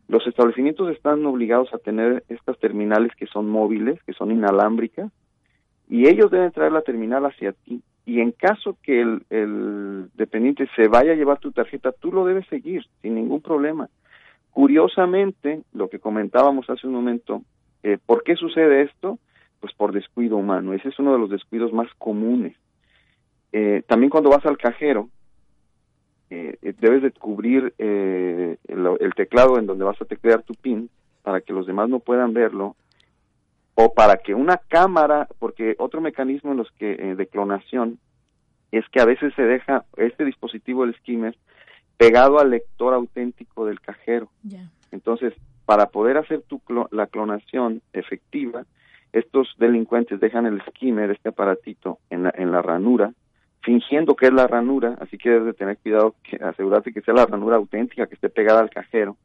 Los 0.06 0.24
establecimientos 0.28 0.88
están 0.94 1.26
obligados 1.26 1.74
a 1.74 1.78
tener 1.78 2.22
estas 2.28 2.58
terminales 2.60 3.10
que 3.16 3.26
son 3.26 3.48
móviles, 3.48 4.00
que 4.04 4.12
son 4.12 4.30
inalámbricas, 4.30 5.10
y 5.88 6.08
ellos 6.08 6.30
deben 6.30 6.52
traer 6.52 6.72
la 6.72 6.82
terminal 6.82 7.24
hacia 7.26 7.52
ti. 7.52 7.82
y 8.06 8.20
en 8.20 8.32
caso 8.32 8.76
que 8.82 9.00
el, 9.00 10.10
dependiente 10.14 10.68
se 10.76 10.88
vaya 10.88 11.12
a 11.12 11.16
llevar 11.16 11.38
tu 11.38 11.52
tarjeta, 11.52 11.92
tú 11.92 12.12
lo 12.12 12.26
debes 12.26 12.46
seguir 12.48 12.84
sin 13.00 13.14
ningún 13.14 13.40
problema. 13.40 13.88
Curiosamente, 14.50 15.62
lo 15.72 15.88
que 15.88 15.98
comentábamos 15.98 16.68
hace 16.68 16.86
un 16.86 16.92
momento, 16.92 17.42
eh, 17.82 17.98
¿por 18.04 18.22
qué 18.22 18.36
sucede 18.36 18.82
esto? 18.82 19.18
Pues 19.60 19.72
por 19.72 19.92
descuido 19.92 20.36
humano. 20.36 20.74
Ese 20.74 20.90
es 20.90 20.98
uno 20.98 21.14
de 21.14 21.18
los 21.18 21.30
descuidos 21.30 21.72
más 21.72 21.88
comunes. 21.96 22.54
Eh, 23.52 23.82
también 23.86 24.10
cuando 24.10 24.30
vas 24.30 24.44
al 24.44 24.58
cajero, 24.58 25.08
eh, 26.28 26.58
debes 26.78 27.02
de 27.02 27.10
cubrir 27.10 27.72
el, 27.78 28.58
el, 28.68 29.14
teclado 29.16 29.58
en 29.58 29.66
donde 29.66 29.84
vas 29.84 30.00
a 30.00 30.04
teclear 30.04 30.42
tu 30.42 30.54
PIN 30.54 30.90
para 31.22 31.40
que 31.40 31.54
los 31.54 31.66
demás 31.66 31.88
no 31.88 32.00
puedan 32.00 32.34
verlo 32.34 32.76
o 33.74 33.92
para 33.92 34.16
que 34.18 34.34
una 34.34 34.58
cámara, 34.68 35.28
porque 35.38 35.74
otro 35.78 36.00
mecanismo 36.00 36.52
en 36.52 36.58
los 36.58 36.70
que 36.72 36.92
eh, 36.92 37.14
de 37.16 37.26
clonación 37.26 37.98
es 38.70 38.88
que 38.90 39.00
a 39.00 39.04
veces 39.04 39.32
se 39.34 39.42
deja 39.42 39.84
este 39.96 40.24
dispositivo 40.24 40.84
el 40.84 40.94
skimmer 40.96 41.36
pegado 41.96 42.38
al 42.38 42.50
lector 42.50 42.94
auténtico 42.94 43.66
del 43.66 43.80
cajero. 43.80 44.28
Entonces, 44.90 45.32
para 45.64 45.86
poder 45.86 46.16
hacer 46.16 46.42
tu 46.42 46.60
la 46.90 47.06
clonación 47.06 47.82
efectiva, 47.92 48.64
estos 49.12 49.54
delincuentes 49.58 50.18
dejan 50.18 50.46
el 50.46 50.60
skimmer, 50.62 51.10
este 51.10 51.28
aparatito, 51.28 51.98
en 52.10 52.24
la, 52.24 52.34
en 52.36 52.50
la 52.50 52.62
ranura, 52.62 53.12
fingiendo 53.62 54.14
que 54.14 54.26
es 54.26 54.32
la 54.32 54.46
ranura, 54.46 54.96
así 55.00 55.16
que 55.16 55.30
debes 55.30 55.46
de 55.46 55.54
tener 55.54 55.78
cuidado, 55.78 56.14
que 56.22 56.36
asegurarte 56.36 56.92
que 56.92 57.00
sea 57.00 57.14
la 57.14 57.26
ranura 57.26 57.56
auténtica, 57.56 58.06
que 58.06 58.14
esté 58.14 58.28
pegada 58.28 58.60
al 58.60 58.70
cajero. 58.70 59.16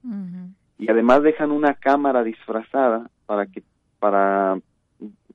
Y 0.78 0.90
además 0.90 1.24
dejan 1.24 1.52
una 1.52 1.74
cámara 1.74 2.24
disfrazada 2.24 3.10
para 3.26 3.48
que 3.48 3.64
para 4.00 4.60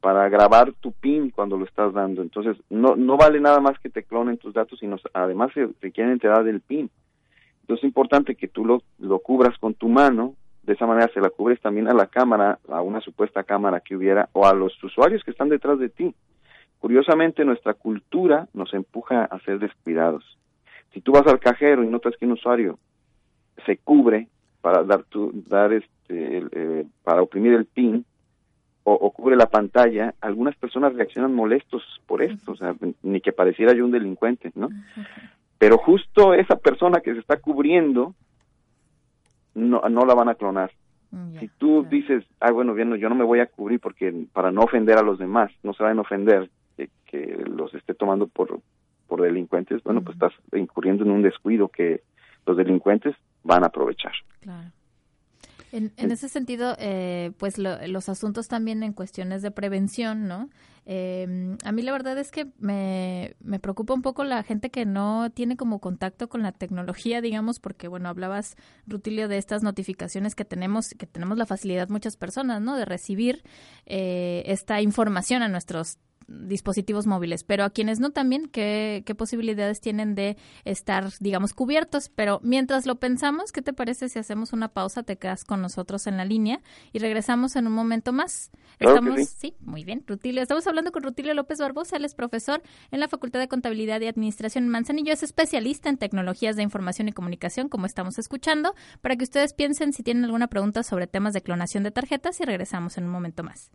para 0.05 0.29
grabar 0.29 0.71
tu 0.81 0.93
PIN 0.93 1.31
cuando 1.31 1.57
lo 1.57 1.65
estás 1.65 1.95
dando. 1.95 2.21
Entonces, 2.21 2.59
no, 2.69 2.95
no 2.95 3.17
vale 3.17 3.41
nada 3.41 3.59
más 3.61 3.79
que 3.79 3.89
te 3.89 4.03
clonen 4.03 4.37
tus 4.37 4.53
datos, 4.53 4.79
sino 4.79 4.99
además 5.15 5.51
se, 5.55 5.93
quieren 5.93 6.13
enterar 6.13 6.45
del 6.45 6.61
PIN. 6.61 6.91
Entonces, 7.63 7.85
es 7.85 7.89
importante 7.89 8.35
que 8.35 8.47
tú 8.47 8.67
lo, 8.67 8.83
lo 8.99 9.19
cubras 9.21 9.57
con 9.59 9.73
tu 9.73 9.89
mano, 9.89 10.35
de 10.63 10.75
esa 10.75 10.85
manera 10.85 11.11
se 11.15 11.23
la 11.23 11.31
cubres 11.31 11.59
también 11.59 11.89
a 11.89 11.95
la 11.95 12.07
cámara, 12.07 12.59
a 12.69 12.83
una 12.83 13.01
supuesta 13.01 13.45
cámara 13.45 13.81
que 13.81 13.97
hubiera, 13.97 14.29
o 14.35 14.45
a 14.45 14.53
los 14.53 14.75
usuarios 14.85 15.25
que 15.25 15.31
están 15.31 15.49
detrás 15.49 15.79
de 15.79 15.89
ti. 15.89 16.15
Curiosamente, 16.81 17.43
nuestra 17.47 17.73
cultura 17.73 18.47
nos 18.53 18.75
empuja 18.75 19.25
a 19.25 19.39
ser 19.41 19.59
descuidados. 19.59 20.37
Si 20.93 21.01
tú 21.01 21.13
vas 21.13 21.27
al 21.27 21.41
cajero 21.41 21.83
y 21.83 21.89
notas 21.89 22.15
que 22.19 22.27
un 22.27 22.33
usuario 22.33 22.79
se 23.65 23.79
cubre 23.79 24.29
para 24.61 24.85
dar 24.85 25.05
tu, 25.05 25.33
dar 25.49 25.73
este, 25.73 26.45
eh, 26.53 26.85
para 27.03 27.23
oprimir 27.23 27.55
el 27.55 27.65
PIN, 27.65 28.05
o, 28.85 29.11
cubre 29.13 29.35
la 29.35 29.47
pantalla, 29.47 30.15
algunas 30.21 30.55
personas 30.57 30.95
reaccionan 30.95 31.35
molestos 31.35 31.83
por 32.07 32.23
esto, 32.23 32.53
o 32.53 32.57
sea, 32.57 32.75
ni 33.03 33.21
que 33.21 33.33
pareciera 33.33 33.73
yo 33.73 33.85
un 33.85 33.91
delincuente, 33.91 34.53
¿no? 34.55 34.69
Pero 35.59 35.79
justo 35.79 36.35
esa 36.35 36.57
persona 36.57 37.01
que 37.01 37.15
se 37.15 37.21
está 37.21 37.39
cubriendo, 37.39 38.15
no, 39.55 39.81
no 39.89 40.05
la 40.05 40.15
van 40.15 40.29
a 40.29 40.35
clonar. 40.35 40.71
Mm, 41.11 41.39
si 41.39 41.49
tú 41.57 41.87
dices, 41.89 42.25
ah, 42.41 42.51
bueno, 42.51 42.75
bien, 42.75 42.95
yo 42.97 43.09
no 43.09 43.15
me 43.15 43.25
voy 43.25 43.41
a 43.41 43.47
cubrir 43.47 43.81
porque 43.81 44.27
para 44.33 44.53
no 44.53 44.61
ofender 44.61 44.99
a 44.99 45.03
los 45.03 45.19
demás, 45.19 45.51
no 45.63 45.73
se 45.73 45.83
van 45.83 45.97
a 45.97 46.03
ofender 46.03 46.51
que, 46.77 46.91
que 47.07 47.43
los 47.47 47.73
esté 47.75 47.95
tomando 47.95 48.27
por, 48.27 48.61
por 49.07 49.23
delincuentes, 49.23 49.83
bueno, 49.83 50.03
pues 50.03 50.17
estás 50.17 50.33
incurriendo 50.53 51.05
en 51.05 51.11
un 51.11 51.23
descuido 51.23 51.69
que 51.69 52.03
los 52.47 52.57
delincuentes 52.57 53.17
van 53.43 53.65
a 53.65 53.69
aprovechar. 53.69 54.04
Claro. 55.75 55.93
En, 55.97 56.13
ese 56.13 56.29
sentido, 56.29 56.77
eh, 56.79 57.33
pues 57.37 57.59
los 57.59 58.09
asuntos 58.09 58.47
también 58.47 58.83
en 58.85 58.93
cuestiones 58.93 59.43
de 59.43 59.51
prevención, 59.51 60.29
¿no? 60.29 60.49
Eh, 60.87 61.57
a 61.65 61.73
mí 61.73 61.83
la 61.83 61.93
verdad 61.93 62.17
es 62.19 62.31
que 62.31 62.47
me, 62.59 63.35
me, 63.41 63.59
preocupa 63.59 63.95
un 63.95 64.03
poco 64.03 64.23
la 64.23 64.43
gente 64.43 64.71
que 64.71 64.85
no 64.85 65.31
tiene 65.31 65.57
como 65.57 65.81
contacto 65.81 66.29
con 66.29 66.43
la 66.43 66.53
tecnología, 66.53 67.21
digamos, 67.21 67.59
porque, 67.59 67.89
bueno, 67.89 68.09
hablabas, 68.09 68.57
Rutilio, 68.87 69.27
de 69.27 69.39
estas 69.39 69.63
notificaciones 69.63 70.35
que 70.35 70.45
tenemos, 70.45 70.91
que 70.91 71.07
tenemos 71.07 71.39
la 71.39 71.47
facilidad 71.47 71.89
muchas 71.89 72.17
personas, 72.17 72.61
¿no? 72.61 72.77
De 72.77 72.85
recibir 72.85 73.43
eh, 73.87 74.43
esta 74.47 74.81
información 74.81 75.43
a 75.43 75.49
nuestros 75.49 75.99
dispositivos 76.29 77.07
móviles, 77.07 77.45
pero 77.45 77.65
a 77.65 77.71
quienes 77.71 78.01
no 78.01 78.11
también, 78.11 78.49
¿qué, 78.49 79.03
¿qué, 79.07 79.15
posibilidades 79.15 79.81
tienen 79.81 80.15
de 80.15 80.37
estar, 80.65 81.11
digamos, 81.21 81.53
cubiertos? 81.53 82.09
Pero 82.09 82.41
mientras 82.43 82.87
lo 82.87 82.97
pensamos, 82.97 83.53
¿qué 83.53 83.63
te 83.63 83.73
parece 83.73 84.09
si 84.09 84.19
hacemos 84.19 84.53
una 84.53 84.69
pausa? 84.69 85.03
Te 85.03 85.17
quedas 85.17 85.45
con 85.45 85.63
nosotros 85.63 86.07
en 86.07 86.17
la 86.17 86.25
línea 86.25 86.61
y 86.93 86.99
regresamos 86.99 87.57
en 87.57 87.67
un 87.67 87.73
momento 87.73 88.13
más. 88.13 88.51
Estamos, 88.79 89.21
sí. 89.29 89.55
muy 89.61 89.85
bien, 89.85 90.05
Rutilio. 90.07 90.43
Estamos 90.43 90.67
hablando 90.67 90.93
con 90.93 91.03
Rutilio 91.03 91.35
López 91.35 91.59
Barbosa, 91.59 91.97
él 91.97 92.05
es 92.05 92.15
profesor 92.15 92.63
en 92.91 93.01
la 93.01 93.09
Facultad 93.09 93.41
de 93.41 93.49
Contabilidad 93.49 94.01
y 94.01 94.07
Administración 94.07 94.65
en 94.65 94.71
Manzanillo, 94.71 95.13
es 95.13 95.23
especialista 95.23 95.89
en 95.89 95.97
tecnologías 95.97 96.57
de 96.57 96.63
información 96.63 97.09
y 97.09 97.13
comunicación, 97.13 97.69
como 97.69 97.87
estamos 97.87 98.19
escuchando, 98.19 98.75
para 99.01 99.17
que 99.17 99.25
ustedes 99.25 99.53
piensen 99.53 99.93
si 99.93 100.03
tienen 100.03 100.25
alguna 100.25 100.49
pregunta 100.49 100.83
sobre 100.83 101.07
temas 101.07 101.35
de 101.35 101.43
clonación 101.43 101.85
de 101.85 101.91
tarjetas 101.91 102.41
y 102.41 102.45
regresamos 102.45 102.99
en 102.99 103.05
un 103.05 103.11
momento 103.11 103.43
más. 103.43 103.71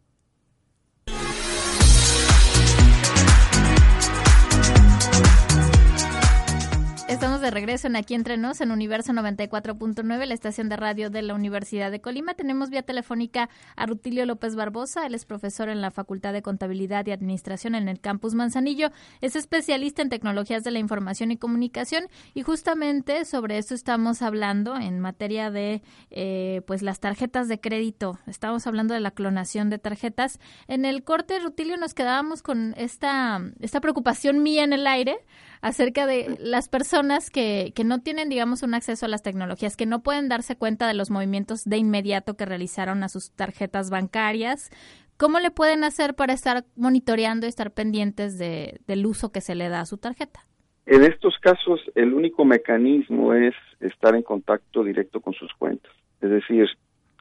Estamos 7.10 7.42
de 7.42 7.50
regreso 7.50 7.88
en 7.88 7.96
Aquí 7.96 8.14
Entre 8.14 8.38
Nos, 8.38 8.62
en 8.62 8.70
Universo 8.70 9.14
94.9, 9.14 10.26
la 10.28 10.34
estación 10.36 10.70
de 10.70 10.76
radio 10.76 11.10
de 11.10 11.24
la 11.24 11.34
Universidad 11.34 11.90
de 11.90 12.02
Colima. 12.02 12.36
Tenemos 12.36 12.70
vía 12.70 12.84
telefónica 12.84 13.50
a 13.76 13.88
Rutilio 13.88 14.28
López 14.28 14.56
Barbosa, 14.56 15.08
él 15.08 15.16
es 15.16 15.26
profesor 15.26 15.70
en 15.70 15.82
la 15.82 15.90
Facultad 15.90 16.34
de 16.34 16.44
Contabilidad 16.44 17.08
y 17.08 17.12
Administración 17.12 17.74
en 17.74 17.90
el 17.90 18.00
Campus 18.00 18.36
Manzanillo, 18.36 18.92
es 19.22 19.36
especialista 19.36 20.04
en 20.04 20.10
tecnologías 20.10 20.64
de 20.64 20.70
la 20.70 20.78
información 20.78 21.32
y 21.32 21.38
comunicación 21.38 22.10
y 22.36 22.44
justamente 22.44 23.26
sobre 23.26 23.58
esto 23.58 23.74
estamos 23.74 24.22
hablando 24.22 24.78
en 24.78 25.00
materia 25.00 25.50
de 25.50 25.82
eh, 26.12 26.62
pues 26.68 26.84
las 26.84 27.00
tarjetas 27.00 27.48
de 27.48 27.60
crédito. 27.60 28.20
Estamos 28.28 28.68
hablando 28.68 28.94
de 28.94 29.00
la 29.00 29.10
clonación 29.10 29.72
de 29.72 29.80
tarjetas. 29.80 30.40
En 30.68 30.86
el 30.86 31.04
corte, 31.04 31.40
Rutilio, 31.40 31.76
nos 31.76 31.96
quedábamos 31.96 32.44
con 32.44 32.76
esta, 32.78 33.42
esta 33.62 33.82
preocupación 33.82 34.44
mía 34.44 34.64
en 34.64 34.74
el 34.74 34.86
aire 34.86 35.18
acerca 35.62 36.06
de 36.06 36.38
las 36.40 36.70
personas 36.70 37.30
que, 37.30 37.72
que 37.76 37.84
no 37.84 38.02
tienen, 38.02 38.30
digamos, 38.30 38.64
un 38.64 38.74
acceso 38.74 39.06
a 39.06 39.10
las 39.10 39.24
tecnologías, 39.24 39.76
que 39.76 39.86
no 39.86 40.02
pueden 40.02 40.30
darse 40.30 40.56
cuenta 40.56 40.88
de 40.88 40.94
los 40.94 41.10
movimientos 41.10 41.64
de 41.66 41.78
inmediato 41.78 42.36
que 42.36 42.46
realizaron 42.46 43.04
a 43.04 43.10
sus 43.10 43.32
tarjetas 43.32 43.90
bancarias. 43.90 44.70
¿Cómo 45.18 45.40
le 45.40 45.52
pueden 45.52 45.84
hacer 45.84 46.16
para 46.16 46.34
estar 46.34 46.64
monitoreando 46.76 47.46
y 47.46 47.50
estar 47.50 47.72
pendientes 47.72 48.38
de, 48.38 48.80
del 48.88 49.06
uso 49.06 49.32
que 49.32 49.42
se 49.42 49.56
le 49.56 49.68
da 49.68 49.82
a 49.82 49.86
su 49.86 49.98
tarjeta? 49.98 50.46
En 50.86 51.04
estos 51.04 51.38
casos, 51.40 51.82
el 51.94 52.14
único 52.14 52.46
mecanismo 52.46 53.34
es 53.34 53.54
estar 53.80 54.16
en 54.16 54.24
contacto 54.24 54.84
directo 54.84 55.20
con 55.20 55.34
sus 55.34 55.54
cuentas. 55.54 55.92
Es 56.22 56.30
decir, 56.30 56.68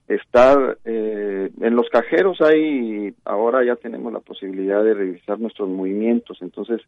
estar 0.08 0.78
eh, 0.84 1.50
en 1.60 1.76
los 1.76 1.88
cajeros 1.90 2.40
hay 2.40 3.14
ahora 3.24 3.64
ya 3.64 3.76
tenemos 3.76 4.12
la 4.12 4.20
posibilidad 4.20 4.82
de 4.82 4.94
revisar 4.94 5.38
nuestros 5.38 5.68
movimientos 5.68 6.38
entonces 6.40 6.80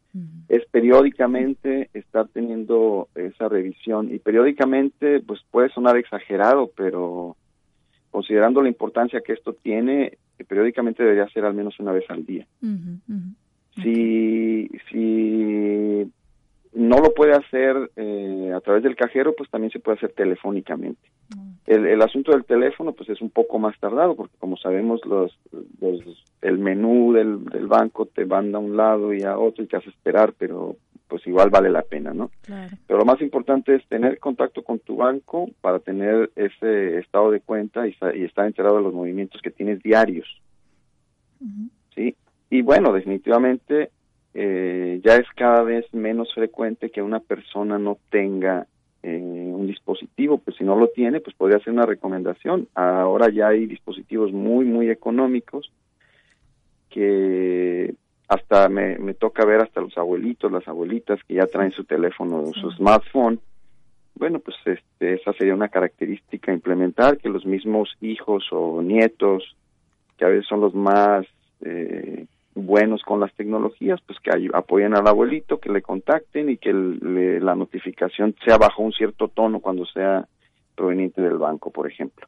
es 0.49 0.65
periódicamente 0.71 1.91
estar 1.93 2.29
teniendo 2.29 3.09
esa 3.15 3.49
revisión 3.49 4.13
y 4.15 4.19
periódicamente 4.19 5.21
pues 5.21 5.41
puede 5.51 5.69
sonar 5.69 5.99
exagerado 5.99 6.71
pero 6.75 7.37
considerando 8.11 8.63
la 8.63 8.69
importancia 8.69 9.21
que 9.21 9.35
esto 9.35 9.53
tiene 9.53 10.19
periódicamente 10.45 11.03
debería 11.03 11.29
ser 11.29 11.45
al 11.45 11.55
menos 11.55 11.79
una 11.81 11.93
vez 11.93 12.05
al 12.09 12.25
día. 12.25 12.47
Si 13.83 14.69
si 14.91 16.11
no 16.73 16.99
lo 16.99 17.13
puede 17.15 17.33
hacer 17.33 17.91
eh, 17.97 18.53
a 18.55 18.61
través 18.61 18.83
del 18.83 18.97
cajero, 18.97 19.35
pues 19.37 19.51
también 19.51 19.73
se 19.73 19.81
puede 19.81 19.99
hacer 19.99 20.13
telefónicamente. 20.13 21.01
El, 21.67 21.87
el, 21.87 22.03
asunto 22.03 22.33
del 22.33 22.45
teléfono, 22.45 22.93
pues 22.93 23.09
es 23.11 23.21
un 23.21 23.31
poco 23.31 23.59
más 23.59 23.79
tardado, 23.79 24.17
porque 24.17 24.37
como 24.39 24.57
sabemos, 24.57 25.01
los, 25.05 25.37
el 26.43 26.59
menú 26.59 27.13
del, 27.13 27.45
del, 27.45 27.67
banco 27.67 28.07
te 28.07 28.25
manda 28.25 28.59
a 28.59 28.61
un 28.61 28.77
lado 28.77 29.13
y 29.13 29.23
a 29.23 29.39
otro 29.39 29.63
y 29.63 29.67
te 29.67 29.77
hace 29.77 29.91
esperar, 29.91 30.33
pero 30.37 30.77
pues 31.07 31.27
igual 31.27 31.51
vale 31.51 31.71
la 31.71 31.83
pena, 31.83 32.15
¿no? 32.15 32.31
Pero 32.87 32.99
lo 33.01 33.05
más 33.05 33.21
importante 33.21 33.75
es 33.75 33.87
tener 33.89 34.19
contacto 34.21 34.63
con 34.63 34.79
tu 34.79 34.97
banco 34.97 35.51
para 35.61 35.81
tener 35.81 36.31
ese 36.37 36.99
estado 36.99 37.33
de 37.33 37.41
cuenta 37.41 37.87
y, 37.87 37.97
y 38.15 38.25
estar 38.25 38.47
enterado 38.47 38.77
de 38.77 38.85
los 38.85 38.95
movimientos 38.95 39.43
que 39.43 39.51
tienes 39.51 39.83
diarios. 39.83 40.29
¿Sí? 41.95 42.15
Y 42.49 42.63
bueno, 42.63 42.93
definitivamente 42.93 43.91
eh, 44.35 45.01
ya 45.05 45.17
es 45.17 45.27
cada 45.35 45.63
vez 45.63 45.93
menos 45.93 46.33
frecuente 46.35 46.91
que 46.91 47.03
una 47.03 47.21
persona 47.21 47.79
no 47.79 47.99
tenga 48.11 48.67
eh, 49.03 49.19
un 49.19 49.67
dispositivo, 49.67 50.39
pues 50.39 50.57
si 50.57 50.65
no 50.65 50.77
lo 50.77 50.89
tiene, 50.89 51.21
pues 51.21 51.35
podría 51.35 51.59
ser 51.61 51.73
una 51.73 51.87
recomendación. 51.87 52.69
Ahora 52.75 53.31
ya 53.31 53.49
hay 53.49 53.67
dispositivos 53.67 54.33
muy, 54.33 54.65
muy 54.67 54.91
económicos 54.91 55.73
que 56.91 57.95
hasta 58.29 58.69
me, 58.69 58.99
me 58.99 59.15
toca 59.15 59.45
ver 59.45 59.61
hasta 59.61 59.81
los 59.81 59.97
abuelitos, 59.97 60.53
las 60.53 60.67
abuelitas 60.69 61.19
que 61.27 61.35
ya 61.35 61.47
traen 61.47 61.73
su 61.73 61.85
teléfono, 61.85 62.47
su 62.53 62.71
smartphone. 62.73 63.41
Bueno, 64.15 64.39
pues 64.39 64.57
este, 64.67 65.15
esa 65.15 65.33
sería 65.33 65.55
una 65.55 65.69
característica 65.69 66.53
implementar 66.53 67.19
que 67.19 67.29
los 67.29 67.47
mismos 67.47 67.97
hijos 68.01 68.47
o 68.53 68.83
nietos, 68.83 69.57
que 70.17 70.25
a 70.25 70.29
veces 70.29 70.47
son 70.47 70.61
los 70.61 70.75
más 70.75 71.27
eh, 71.63 72.27
buenos 72.55 73.03
con 73.03 73.21
las 73.21 73.35
tecnologías, 73.35 74.01
pues 74.07 74.19
que 74.21 74.31
apoyen 74.53 74.95
al 74.95 75.07
abuelito, 75.07 75.61
que 75.61 75.71
le 75.71 75.83
contacten 75.83 76.51
y 76.51 76.57
que 76.57 76.73
la 76.73 77.55
notificación 77.55 78.35
sea 78.45 78.59
bajo 78.59 78.83
un 78.83 78.93
cierto 78.93 79.29
tono 79.29 79.61
cuando 79.61 79.87
sea 79.87 80.27
proveniente 80.75 81.23
del 81.23 81.39
banco, 81.39 81.71
por 81.71 81.89
ejemplo. 81.91 82.27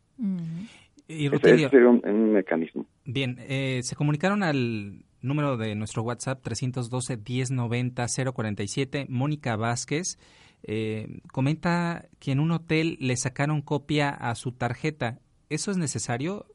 Y 1.09 1.27
Ese 1.27 1.39
sería 1.39 1.69
un, 1.89 2.33
mecanismo. 2.33 2.87
Bien, 3.05 3.37
eh, 3.41 3.81
se 3.83 3.97
comunicaron 3.97 4.43
al 4.43 5.05
número 5.21 5.57
de 5.57 5.75
nuestro 5.75 6.03
WhatsApp 6.03 6.47
312-1090-047, 6.47 9.07
Mónica 9.09 9.57
Vázquez. 9.57 10.19
Eh, 10.65 11.21
comenta 11.33 12.05
que 12.21 12.31
en 12.33 12.41
un 12.41 12.53
hotel 12.53 12.99
le 13.01 13.17
sacaron 13.17 13.63
copia 13.63 14.11
a 14.11 14.35
su 14.35 14.53
tarjeta. 14.53 15.19
¿Eso 15.49 15.71
es 15.71 15.77
necesario? 15.77 16.47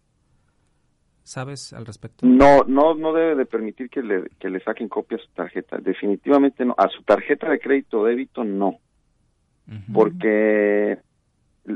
¿Sabes 1.27 1.73
al 1.73 1.85
respecto? 1.85 2.25
No, 2.25 2.63
no, 2.67 2.95
no 2.95 3.11
debe 3.11 3.35
de 3.35 3.45
permitir 3.45 3.89
que 3.89 4.01
le, 4.01 4.29
que 4.39 4.49
le 4.49 4.61
saquen 4.61 4.87
copia 4.87 5.17
a 5.17 5.19
su 5.19 5.27
tarjeta. 5.33 5.77
Definitivamente 5.77 6.63
no. 6.63 6.73
A 6.77 6.87
su 6.87 7.03
tarjeta 7.03 7.49
de 7.49 7.59
crédito 7.59 7.99
o 7.99 8.05
débito 8.05 8.45
no. 8.45 8.77
Porque 9.93 10.97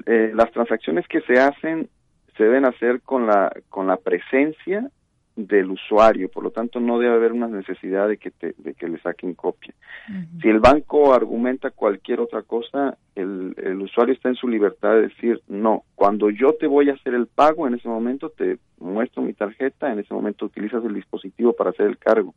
eh, 0.05 0.31
las 0.33 0.51
transacciones 0.53 1.05
que 1.09 1.19
se 1.23 1.33
hacen 1.37 1.89
se 2.37 2.45
deben 2.45 2.63
hacer 2.63 3.01
con 3.01 3.27
la, 3.27 3.51
con 3.67 3.87
la 3.87 3.97
presencia 3.97 4.89
del 5.35 5.71
usuario, 5.71 6.29
por 6.29 6.43
lo 6.43 6.51
tanto 6.51 6.79
no 6.79 6.99
debe 6.99 7.15
haber 7.15 7.31
una 7.31 7.47
necesidad 7.47 8.07
de 8.07 8.17
que, 8.17 8.31
te, 8.31 8.53
de 8.57 8.73
que 8.73 8.87
le 8.87 8.99
saquen 8.99 9.33
copia. 9.33 9.73
Si 10.41 10.49
el 10.49 10.59
banco 10.59 11.13
argumenta 11.13 11.71
cualquier 11.71 12.19
otra 12.19 12.41
cosa, 12.41 12.97
el, 13.15 13.55
el, 13.57 13.81
usuario 13.81 14.13
está 14.13 14.29
en 14.29 14.35
su 14.35 14.47
libertad 14.47 14.93
de 14.95 15.01
decir, 15.03 15.41
no, 15.47 15.83
cuando 15.95 16.29
yo 16.29 16.53
te 16.53 16.67
voy 16.67 16.89
a 16.89 16.93
hacer 16.93 17.13
el 17.13 17.27
pago, 17.27 17.67
en 17.67 17.75
ese 17.75 17.87
momento 17.87 18.29
te 18.29 18.57
muestro 18.79 19.21
mi 19.21 19.33
tarjeta, 19.33 19.91
en 19.91 19.99
ese 19.99 20.13
momento 20.13 20.45
utilizas 20.45 20.83
el 20.83 20.93
dispositivo 20.93 21.53
para 21.53 21.69
hacer 21.69 21.87
el 21.87 21.97
cargo. 21.97 22.35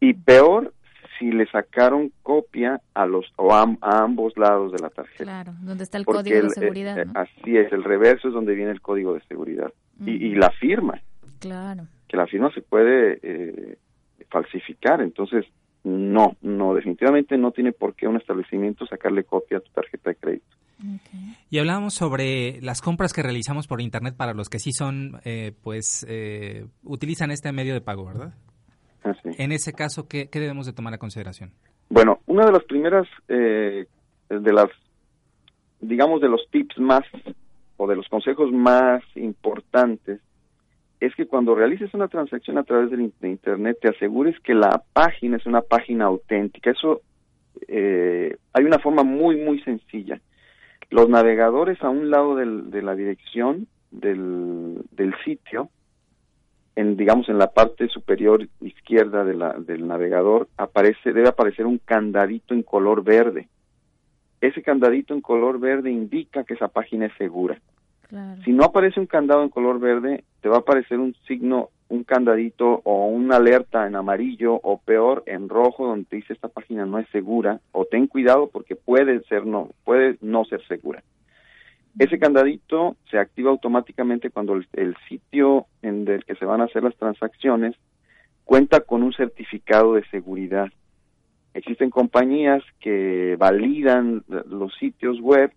Y 0.00 0.14
peor, 0.14 0.72
si 1.18 1.30
le 1.30 1.46
sacaron 1.46 2.12
copia 2.22 2.80
a 2.94 3.06
los 3.06 3.26
o 3.36 3.52
a, 3.52 3.66
ambos 3.80 4.36
lados 4.36 4.72
de 4.72 4.78
la 4.78 4.90
tarjeta. 4.90 5.24
Claro, 5.24 5.52
donde 5.60 5.84
está 5.84 5.98
el 5.98 6.06
código 6.06 6.42
de 6.42 6.50
seguridad. 6.50 6.98
Eh, 6.98 7.06
así 7.14 7.56
es, 7.56 7.72
el 7.72 7.84
reverso 7.84 8.28
es 8.28 8.34
donde 8.34 8.54
viene 8.54 8.70
el 8.70 8.80
código 8.80 9.14
de 9.14 9.20
seguridad. 9.28 9.72
y, 10.04 10.12
y, 10.12 10.34
la 10.34 10.50
firma. 10.50 11.00
Claro. 11.44 11.86
Que 12.08 12.16
la 12.16 12.26
firma 12.26 12.50
se 12.54 12.62
puede 12.62 13.18
eh, 13.22 13.76
falsificar, 14.30 15.02
entonces 15.02 15.44
no, 15.82 16.36
no, 16.40 16.72
definitivamente 16.72 17.36
no 17.36 17.50
tiene 17.50 17.72
por 17.72 17.94
qué 17.94 18.08
un 18.08 18.16
establecimiento 18.16 18.86
sacarle 18.86 19.24
copia 19.24 19.58
a 19.58 19.60
tu 19.60 19.70
tarjeta 19.70 20.08
de 20.08 20.16
crédito. 20.16 20.56
Y 21.50 21.58
hablábamos 21.58 21.92
sobre 21.92 22.62
las 22.62 22.80
compras 22.80 23.12
que 23.12 23.22
realizamos 23.22 23.66
por 23.66 23.82
internet 23.82 24.14
para 24.16 24.32
los 24.32 24.48
que 24.48 24.58
sí 24.58 24.72
son, 24.72 25.20
eh, 25.26 25.52
pues, 25.62 26.06
eh, 26.08 26.64
utilizan 26.82 27.30
este 27.30 27.52
medio 27.52 27.74
de 27.74 27.82
pago, 27.82 28.06
¿verdad? 28.06 28.32
Así. 29.02 29.28
En 29.36 29.52
ese 29.52 29.74
caso, 29.74 30.08
¿qué, 30.08 30.26
debemos 30.32 30.64
de 30.64 30.72
tomar 30.72 30.94
a 30.94 30.98
consideración? 30.98 31.52
Bueno, 31.90 32.20
una 32.24 32.46
de 32.46 32.52
las 32.52 32.64
primeras, 32.64 33.06
de 33.28 33.86
las, 34.30 34.70
digamos, 35.80 36.22
de 36.22 36.28
los 36.30 36.40
tips 36.50 36.78
más 36.78 37.02
o 37.76 37.86
de 37.86 37.96
los 37.96 38.08
consejos 38.08 38.50
más 38.50 39.02
importantes 39.14 40.22
es 41.04 41.14
que 41.14 41.26
cuando 41.26 41.54
realices 41.54 41.92
una 41.94 42.08
transacción 42.08 42.58
a 42.58 42.62
través 42.62 42.90
de, 42.90 43.28
Internet 43.28 43.78
te 43.80 43.88
asegures 43.88 44.38
que 44.40 44.54
la 44.54 44.82
página 44.92 45.36
es 45.36 45.46
una 45.46 45.60
página 45.60 46.06
auténtica. 46.06 46.70
Eso 46.70 47.02
eh, 47.68 48.36
hay 48.52 48.64
una 48.64 48.78
forma 48.78 49.02
muy, 49.02 49.36
muy 49.36 49.60
sencilla. 49.60 50.20
Los 50.90 51.08
navegadores 51.08 51.82
a 51.82 51.88
un 51.88 52.10
lado 52.10 52.36
de 52.36 52.82
la 52.82 52.94
dirección 52.94 53.66
del, 53.90 55.14
sitio, 55.24 55.68
en, 56.76 56.96
digamos 56.96 57.28
en 57.28 57.38
la 57.38 57.52
parte 57.52 57.88
superior 57.88 58.46
izquierda 58.60 59.24
de 59.24 59.34
la, 59.34 59.54
del 59.54 59.86
navegador, 59.86 60.48
aparece, 60.56 61.12
debe 61.12 61.28
aparecer 61.28 61.66
un 61.66 61.78
candadito 61.78 62.54
en 62.54 62.62
color 62.62 63.02
verde. 63.02 63.48
Ese 64.40 64.62
candadito 64.62 65.14
en 65.14 65.20
color 65.20 65.58
verde 65.58 65.90
indica 65.90 66.44
que 66.44 66.54
esa 66.54 66.68
página 66.68 67.06
es 67.06 67.12
segura. 67.16 67.60
Si 68.44 68.52
no 68.52 68.64
aparece 68.64 69.00
un 69.00 69.06
candado 69.06 69.42
en 69.42 69.48
color 69.48 69.80
verde, 69.80 70.22
te 70.44 70.50
va 70.50 70.56
a 70.56 70.58
aparecer 70.58 70.98
un 70.98 71.16
signo, 71.26 71.70
un 71.88 72.04
candadito 72.04 72.82
o 72.84 73.06
una 73.06 73.36
alerta 73.36 73.86
en 73.86 73.96
amarillo 73.96 74.52
o 74.62 74.76
peor 74.76 75.22
en 75.24 75.48
rojo 75.48 75.86
donde 75.86 76.04
te 76.04 76.16
dice 76.16 76.34
esta 76.34 76.48
página 76.48 76.84
no 76.84 76.98
es 76.98 77.08
segura 77.08 77.60
o 77.72 77.86
ten 77.86 78.06
cuidado 78.06 78.50
porque 78.52 78.76
puede 78.76 79.22
ser 79.22 79.46
no, 79.46 79.70
puede 79.84 80.18
no 80.20 80.44
ser 80.44 80.62
segura. 80.66 81.02
Ese 81.98 82.18
candadito 82.18 82.94
se 83.10 83.16
activa 83.16 83.52
automáticamente 83.52 84.28
cuando 84.28 84.60
el, 84.74 84.96
sitio 85.08 85.64
en 85.80 86.06
el 86.06 86.26
que 86.26 86.34
se 86.34 86.44
van 86.44 86.60
a 86.60 86.64
hacer 86.64 86.82
las 86.82 86.96
transacciones 86.96 87.74
cuenta 88.44 88.80
con 88.80 89.02
un 89.02 89.14
certificado 89.14 89.94
de 89.94 90.04
seguridad. 90.10 90.68
Existen 91.54 91.88
compañías 91.88 92.62
que 92.80 93.36
validan 93.38 94.24
los 94.28 94.74
sitios 94.74 95.18
web, 95.22 95.50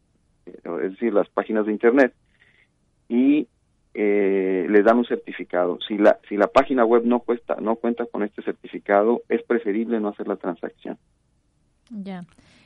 es 0.45 0.91
decir, 0.91 1.11
las 1.11 1.27
páginas 1.27 1.65
de 1.65 1.73
Internet, 1.73 2.13
y 3.09 3.49
eh, 3.99 4.67
les 4.69 4.85
dan 4.85 4.99
un 4.99 5.05
certificado. 5.05 5.79
Si 5.87 5.97
la, 5.97 6.19
si 6.29 6.37
la 6.37 6.45
página 6.45 6.85
web 6.85 7.03
no, 7.03 7.19
cuesta, 7.19 7.55
no 7.59 7.77
cuenta 7.77 8.05
con 8.05 8.21
este 8.21 8.43
certificado, 8.43 9.23
es 9.27 9.41
preferible 9.41 9.99
no 9.99 10.09
hacer 10.09 10.27
la 10.27 10.35
transacción. 10.35 10.99
Ya. 11.89 12.23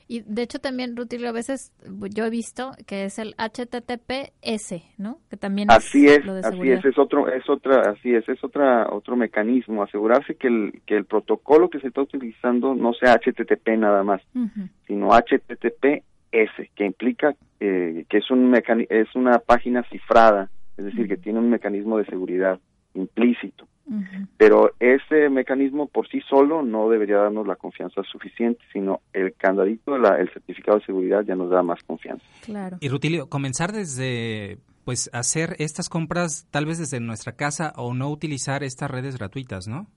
Y 0.09 0.23
de 0.25 0.41
hecho 0.41 0.59
también, 0.59 0.97
Rutilio, 0.97 1.29
a 1.29 1.31
veces 1.31 1.71
yo 2.13 2.25
he 2.25 2.29
visto 2.29 2.71
que 2.85 3.05
es 3.05 3.17
el 3.17 3.33
HTTPS, 3.37 4.83
¿no? 4.97 5.19
Que 5.29 5.37
también 5.37 5.71
así 5.71 6.05
es, 6.05 6.19
así 6.43 6.69
es, 6.69 6.83
es 6.83 6.97
otro, 6.97 7.31
es 7.31 7.49
otra, 7.49 7.91
así 7.91 8.13
es, 8.13 8.27
es 8.27 8.43
otra, 8.43 8.89
otro 8.91 9.15
mecanismo, 9.15 9.83
asegurarse 9.83 10.35
que 10.35 10.47
el, 10.47 10.81
que 10.85 10.97
el 10.97 11.05
protocolo 11.05 11.69
que 11.69 11.79
se 11.79 11.87
está 11.87 12.01
utilizando 12.01 12.75
no 12.75 12.91
sea 12.91 13.13
HTTP 13.13 13.77
nada 13.77 14.03
más, 14.03 14.21
sino 14.85 15.11
HTTPS, 15.11 16.03
que 16.75 16.85
implica 16.85 17.33
eh, 17.61 18.03
que 18.09 18.17
es 18.17 18.29
un 18.31 18.53
es 18.89 19.15
una 19.15 19.39
página 19.39 19.83
cifrada, 19.83 20.49
es 20.77 20.85
decir, 20.85 21.07
que 21.07 21.17
tiene 21.17 21.39
un 21.39 21.49
mecanismo 21.49 21.97
de 21.97 22.05
seguridad 22.05 22.59
implícito. 22.93 23.67
Pero 24.37 24.71
ese 24.79 25.29
mecanismo 25.29 25.87
por 25.87 26.07
sí 26.07 26.21
solo 26.29 26.61
no 26.61 26.89
debería 26.89 27.17
darnos 27.17 27.45
la 27.45 27.57
confianza 27.57 28.01
suficiente, 28.03 28.61
sino 28.71 29.01
el 29.11 29.33
candadito, 29.33 29.95
el 29.95 30.31
certificado 30.31 30.79
de 30.79 30.85
seguridad 30.85 31.23
ya 31.25 31.35
nos 31.35 31.49
da 31.49 31.61
más 31.61 31.83
confianza. 31.83 32.23
Claro. 32.45 32.77
Y 32.79 32.87
Rutilio, 32.87 33.27
comenzar 33.27 33.73
desde 33.73 34.59
pues 34.85 35.09
hacer 35.13 35.55
estas 35.59 35.89
compras 35.89 36.47
tal 36.51 36.65
vez 36.65 36.79
desde 36.79 36.99
nuestra 36.99 37.33
casa 37.33 37.73
o 37.75 37.93
no 37.93 38.09
utilizar 38.09 38.63
estas 38.63 38.89
redes 38.89 39.17
gratuitas, 39.17 39.67
¿no? 39.67 39.87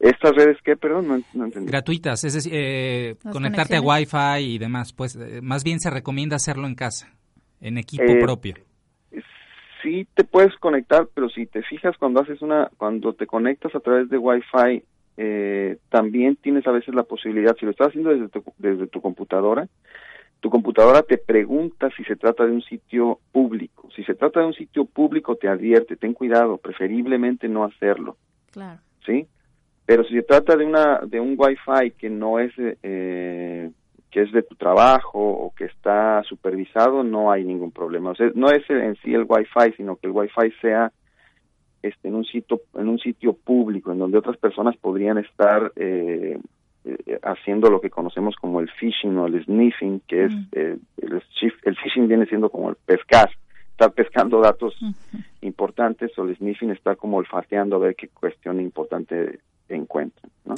¿Estas 0.00 0.34
redes 0.34 0.56
qué, 0.64 0.76
perdón? 0.76 1.24
No, 1.34 1.44
entendí. 1.44 1.70
Gratuitas, 1.70 2.22
es 2.24 2.34
decir, 2.34 2.52
eh, 2.54 3.16
conectarte 3.32 3.76
a 3.76 3.80
Wi-Fi 3.80 4.44
y 4.44 4.58
demás. 4.58 4.92
Pues 4.92 5.16
eh, 5.16 5.40
más 5.42 5.64
bien 5.64 5.80
se 5.80 5.90
recomienda 5.90 6.36
hacerlo 6.36 6.68
en 6.68 6.76
casa, 6.76 7.12
en 7.60 7.78
equipo 7.78 8.04
eh, 8.04 8.20
propio. 8.20 8.54
Sí 9.82 10.06
te 10.14 10.24
puedes 10.24 10.56
conectar, 10.56 11.08
pero 11.14 11.28
si 11.28 11.46
te 11.46 11.62
fijas 11.62 11.96
cuando 11.98 12.20
haces 12.20 12.42
una, 12.42 12.70
cuando 12.76 13.12
te 13.12 13.26
conectas 13.26 13.74
a 13.74 13.80
través 13.80 14.08
de 14.08 14.18
Wi-Fi, 14.18 14.82
también 15.88 16.36
tienes 16.36 16.66
a 16.66 16.72
veces 16.72 16.94
la 16.94 17.02
posibilidad, 17.02 17.56
si 17.56 17.64
lo 17.64 17.72
estás 17.72 17.88
haciendo 17.88 18.10
desde 18.10 18.28
tu, 18.28 18.42
desde 18.58 18.86
tu 18.86 19.00
computadora, 19.00 19.68
tu 20.40 20.50
computadora 20.50 21.02
te 21.02 21.18
pregunta 21.18 21.90
si 21.96 22.04
se 22.04 22.16
trata 22.16 22.46
de 22.46 22.52
un 22.52 22.62
sitio 22.62 23.18
público. 23.32 23.88
Si 23.94 24.04
se 24.04 24.14
trata 24.14 24.40
de 24.40 24.46
un 24.46 24.54
sitio 24.54 24.84
público, 24.84 25.36
te 25.36 25.48
advierte, 25.48 25.96
ten 25.96 26.14
cuidado, 26.14 26.58
preferiblemente 26.58 27.48
no 27.48 27.64
hacerlo. 27.64 28.16
Claro. 28.52 28.80
¿Sí? 29.04 29.26
Pero 29.84 30.04
si 30.04 30.14
se 30.14 30.22
trata 30.22 30.56
de 30.56 30.64
una 30.64 31.00
de 31.00 31.18
un 31.18 31.34
Wi-Fi 31.36 31.92
que 31.92 32.10
no 32.10 32.38
es 32.38 32.52
eh, 32.58 33.70
que 34.10 34.22
es 34.22 34.32
de 34.32 34.42
tu 34.42 34.54
trabajo 34.54 35.20
o 35.20 35.54
que 35.54 35.64
está 35.64 36.22
supervisado, 36.24 37.02
no 37.02 37.30
hay 37.30 37.44
ningún 37.44 37.72
problema. 37.72 38.10
O 38.10 38.14
sea, 38.14 38.30
no 38.34 38.50
es 38.50 38.68
en 38.70 38.96
sí 38.96 39.14
el 39.14 39.26
Wi-Fi, 39.28 39.74
sino 39.76 39.96
que 39.96 40.06
el 40.06 40.12
Wi-Fi 40.12 40.52
sea 40.60 40.92
este, 41.82 42.08
en 42.08 42.14
un 42.14 42.24
sitio 42.24 42.60
en 42.74 42.88
un 42.88 42.98
sitio 42.98 43.34
público 43.34 43.92
en 43.92 43.98
donde 43.98 44.18
otras 44.18 44.36
personas 44.36 44.76
podrían 44.76 45.18
estar 45.18 45.72
eh, 45.76 46.38
eh, 46.84 47.18
haciendo 47.22 47.70
lo 47.70 47.80
que 47.80 47.90
conocemos 47.90 48.34
como 48.36 48.60
el 48.60 48.70
phishing 48.70 49.16
o 49.18 49.26
el 49.26 49.44
sniffing, 49.44 50.00
que 50.06 50.24
es 50.24 50.32
el, 50.52 50.80
el, 50.96 51.76
phishing 51.76 52.08
viene 52.08 52.26
siendo 52.26 52.50
como 52.50 52.70
el 52.70 52.76
pescar, 52.76 53.30
estar 53.70 53.92
pescando 53.92 54.40
datos 54.40 54.74
importantes 55.40 56.18
o 56.18 56.24
el 56.24 56.36
sniffing 56.36 56.70
está 56.70 56.96
como 56.96 57.18
olfateando 57.18 57.76
a 57.76 57.80
ver 57.80 57.94
qué 57.94 58.08
cuestión 58.08 58.60
importante 58.60 59.38
encuentran. 59.68 60.32
¿no? 60.44 60.54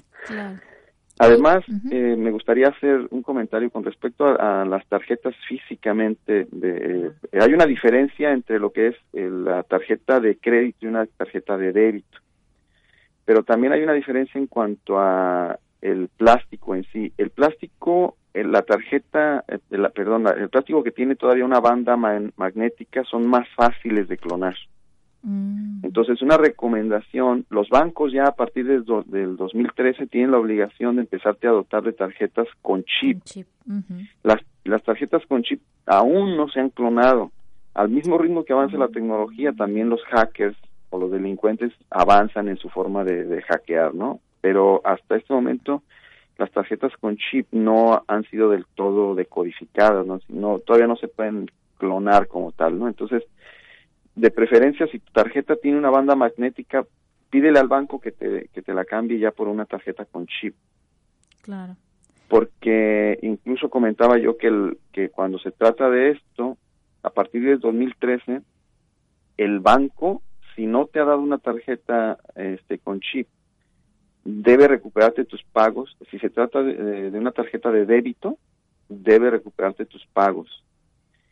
Además, 1.22 1.62
eh, 1.90 2.16
me 2.16 2.30
gustaría 2.30 2.68
hacer 2.68 3.06
un 3.10 3.22
comentario 3.22 3.68
con 3.70 3.84
respecto 3.84 4.24
a, 4.24 4.64
las 4.64 4.86
tarjetas 4.86 5.34
físicamente. 5.46 6.48
De, 6.50 7.12
eh, 7.30 7.38
hay 7.38 7.52
una 7.52 7.66
diferencia 7.66 8.32
entre 8.32 8.58
lo 8.58 8.72
que 8.72 8.86
es 8.86 8.96
eh, 9.12 9.28
la 9.30 9.62
tarjeta 9.62 10.18
de 10.18 10.38
crédito 10.38 10.78
y 10.80 10.88
una 10.88 11.04
tarjeta 11.04 11.58
de 11.58 11.72
débito, 11.72 12.18
pero 13.26 13.42
también 13.42 13.74
hay 13.74 13.82
una 13.82 13.92
diferencia 13.92 14.38
en 14.38 14.46
cuanto 14.46 14.98
a 14.98 15.58
el 15.82 16.08
plástico 16.08 16.74
en 16.74 16.84
sí. 16.84 17.12
El 17.18 17.28
plástico, 17.28 18.16
la 18.32 18.62
tarjeta, 18.62 19.44
la, 19.68 19.90
perdón, 19.90 20.26
el 20.26 20.48
plástico 20.48 20.82
que 20.82 20.90
tiene 20.90 21.16
todavía 21.16 21.44
una 21.44 21.60
banda 21.60 21.98
magnética 21.98 23.04
son 23.04 23.26
más 23.26 23.46
fáciles 23.54 24.08
de 24.08 24.16
clonar. 24.16 24.56
Mm. 25.22 25.84
Entonces, 25.84 26.22
una 26.22 26.36
recomendación, 26.36 27.44
los 27.50 27.68
bancos 27.68 28.12
ya 28.12 28.24
a 28.24 28.34
partir 28.34 28.66
del, 28.66 28.84
del 29.06 29.36
2013 29.36 30.06
tienen 30.06 30.30
la 30.30 30.38
obligación 30.38 30.96
de 30.96 31.02
empezarte 31.02 31.46
a 31.46 31.52
dotar 31.52 31.82
de 31.82 31.92
tarjetas 31.92 32.48
con 32.62 32.84
chip. 32.84 33.22
las, 34.22 34.40
las 34.64 34.82
tarjetas 34.82 35.24
con 35.26 35.42
chip 35.42 35.60
aún 35.86 36.36
no 36.36 36.48
se 36.48 36.60
han 36.60 36.70
clonado. 36.70 37.30
Al 37.74 37.88
mismo 37.88 38.18
ritmo 38.18 38.44
que 38.44 38.52
avanza 38.52 38.76
la 38.76 38.88
tecnología, 38.88 39.52
también 39.52 39.88
los 39.88 40.02
hackers 40.04 40.56
o 40.90 40.98
los 40.98 41.10
delincuentes 41.10 41.72
avanzan 41.90 42.48
en 42.48 42.56
su 42.56 42.68
forma 42.68 43.04
de, 43.04 43.42
hackear, 43.42 43.94
¿no? 43.94 44.20
Pero 44.40 44.80
hasta 44.84 45.16
este 45.16 45.32
momento 45.32 45.82
las 46.36 46.50
tarjetas 46.50 46.92
con 47.00 47.16
chip 47.16 47.46
no 47.52 48.02
han 48.08 48.24
sido 48.24 48.50
del 48.50 48.66
todo 48.74 49.14
decodificadas, 49.14 50.06
¿no? 50.06 50.20
no 50.28 50.58
todavía 50.58 50.86
no 50.86 50.96
se 50.96 51.08
pueden 51.08 51.50
clonar 51.78 52.28
como 52.28 52.52
tal, 52.52 52.78
¿no? 52.78 52.88
Entonces, 52.88 53.22
de 54.14 54.30
preferencia, 54.30 54.86
si 54.88 54.98
tu 54.98 55.12
tarjeta 55.12 55.56
tiene 55.56 55.78
una 55.78 55.90
banda 55.90 56.14
magnética, 56.14 56.84
pídele 57.30 57.58
al 57.58 57.68
banco 57.68 58.00
que 58.00 58.12
te, 58.12 58.48
que 58.52 58.62
te 58.62 58.74
la 58.74 58.84
cambie 58.84 59.18
ya 59.18 59.30
por 59.30 59.48
una 59.48 59.64
tarjeta 59.64 60.04
con 60.04 60.26
chip. 60.26 60.54
Claro. 61.42 61.76
Porque 62.28 63.18
incluso 63.22 63.70
comentaba 63.70 64.18
yo 64.18 64.36
que, 64.36 64.48
el, 64.48 64.78
que 64.92 65.08
cuando 65.08 65.38
se 65.38 65.50
trata 65.50 65.88
de 65.90 66.10
esto, 66.10 66.58
a 67.02 67.10
partir 67.10 67.44
del 67.44 67.60
2013, 67.60 68.42
el 69.36 69.60
banco 69.60 70.22
si 70.54 70.66
no 70.66 70.86
te 70.86 71.00
ha 71.00 71.04
dado 71.04 71.20
una 71.20 71.38
tarjeta 71.38 72.18
este, 72.34 72.78
con 72.78 73.00
chip, 73.00 73.28
debe 74.24 74.68
recuperarte 74.68 75.24
tus 75.24 75.42
pagos. 75.44 75.96
Si 76.10 76.18
se 76.18 76.30
trata 76.30 76.62
de, 76.62 77.10
una 77.14 77.32
tarjeta 77.32 77.70
de 77.70 77.86
débito, 77.86 78.38
debe 78.88 79.30
recuperarte 79.30 79.86
tus 79.86 80.04
pagos. 80.12 80.62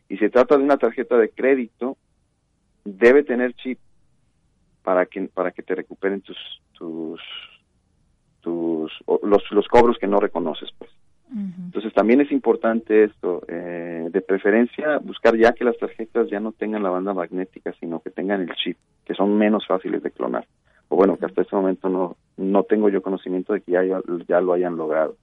Y 0.07 0.15
si 0.15 0.21
se 0.21 0.29
trata 0.29 0.57
de 0.57 0.63
una 0.63 0.77
tarjeta 0.77 1.17
de 1.17 1.29
crédito, 1.29 1.97
debe 2.97 3.23
tener 3.23 3.53
chip 3.53 3.79
para 4.83 5.05
que 5.05 5.21
para 5.33 5.51
que 5.51 5.63
te 5.63 5.75
recuperen 5.75 6.21
tus 6.21 6.37
tus 6.73 7.21
tus 8.41 8.91
los 9.23 9.51
los 9.51 9.67
cobros 9.67 9.97
que 9.99 10.07
no 10.07 10.19
reconoces 10.19 10.69
pues 10.77 10.89
entonces 11.31 11.93
también 11.93 12.21
es 12.21 12.31
importante 12.31 13.03
esto, 13.03 13.43
eh, 13.47 14.07
de 14.11 14.21
preferencia 14.21 14.97
buscar 14.97 15.37
ya 15.37 15.53
que 15.53 15.63
las 15.63 15.77
tarjetas 15.77 16.27
ya 16.29 16.39
no 16.39 16.53
tengan 16.53 16.81
la 16.81 16.89
banda 16.89 17.13
magnética, 17.13 17.71
sino 17.79 17.99
que 17.99 18.09
tengan 18.09 18.41
el 18.41 18.55
chip, 18.55 18.77
que 19.05 19.13
son 19.13 19.37
menos 19.37 19.67
fáciles 19.67 20.01
de 20.01 20.09
clonar. 20.09 20.47
O 20.87 20.95
bueno, 20.95 21.17
que 21.17 21.27
hasta 21.27 21.43
este 21.43 21.55
momento 21.55 21.87
no, 21.87 22.17
no 22.37 22.63
tengo 22.63 22.89
yo 22.89 23.03
conocimiento 23.03 23.53
de 23.53 23.61
que 23.61 23.73
ya, 23.73 23.81
ya 24.27 24.41
lo 24.41 24.53
hayan 24.53 24.75
logrado. 24.75 25.15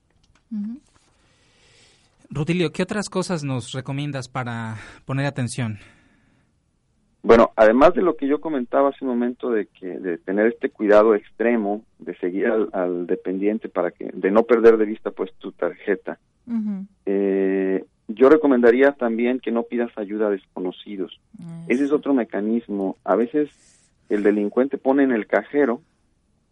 Rutilio, 2.31 2.71
¿qué 2.71 2.85
otras 2.85 3.09
cosas 3.09 3.43
nos 3.43 3.73
recomiendas 3.73 4.29
para 4.29 4.77
poner 5.07 5.27
atención? 5.27 5.79
Bueno, 7.27 7.51
además 7.57 7.93
de 7.95 8.03
lo 8.03 8.17
que 8.17 8.29
yo 8.29 8.41
comentaba 8.41 8.91
hace 8.91 9.05
un 9.05 9.11
momento 9.11 9.51
de 9.51 9.67
que 9.67 9.99
de 9.99 10.17
tener 10.17 10.47
este 10.47 10.71
cuidado 10.71 11.17
extremo 11.17 11.83
de 11.99 12.17
seguir 12.19 12.47
al, 12.47 13.09
dependiente 13.09 13.69
para 13.69 13.91
que 13.91 14.13
de 14.15 14.31
no 14.31 14.45
perder 14.45 14.77
de 14.77 14.85
vista 14.85 15.11
pues 15.11 15.33
tu 15.35 15.51
tarjeta, 15.51 16.21
eh, 17.05 17.85
yo 18.07 18.29
recomendaría 18.29 18.93
también 18.93 19.41
que 19.41 19.51
no 19.51 19.65
pidas 19.65 19.91
ayuda 19.99 20.29
a 20.29 20.31
desconocidos. 20.31 21.21
Ese 21.67 21.87
es 21.87 21.91
otro 21.91 22.15
mecanismo. 22.15 22.97
A 23.03 23.17
veces 23.17 23.51
el 24.09 24.23
delincuente 24.23 24.79
pone 24.79 25.03
en 25.03 25.11
el 25.11 25.27
cajero 25.27 25.81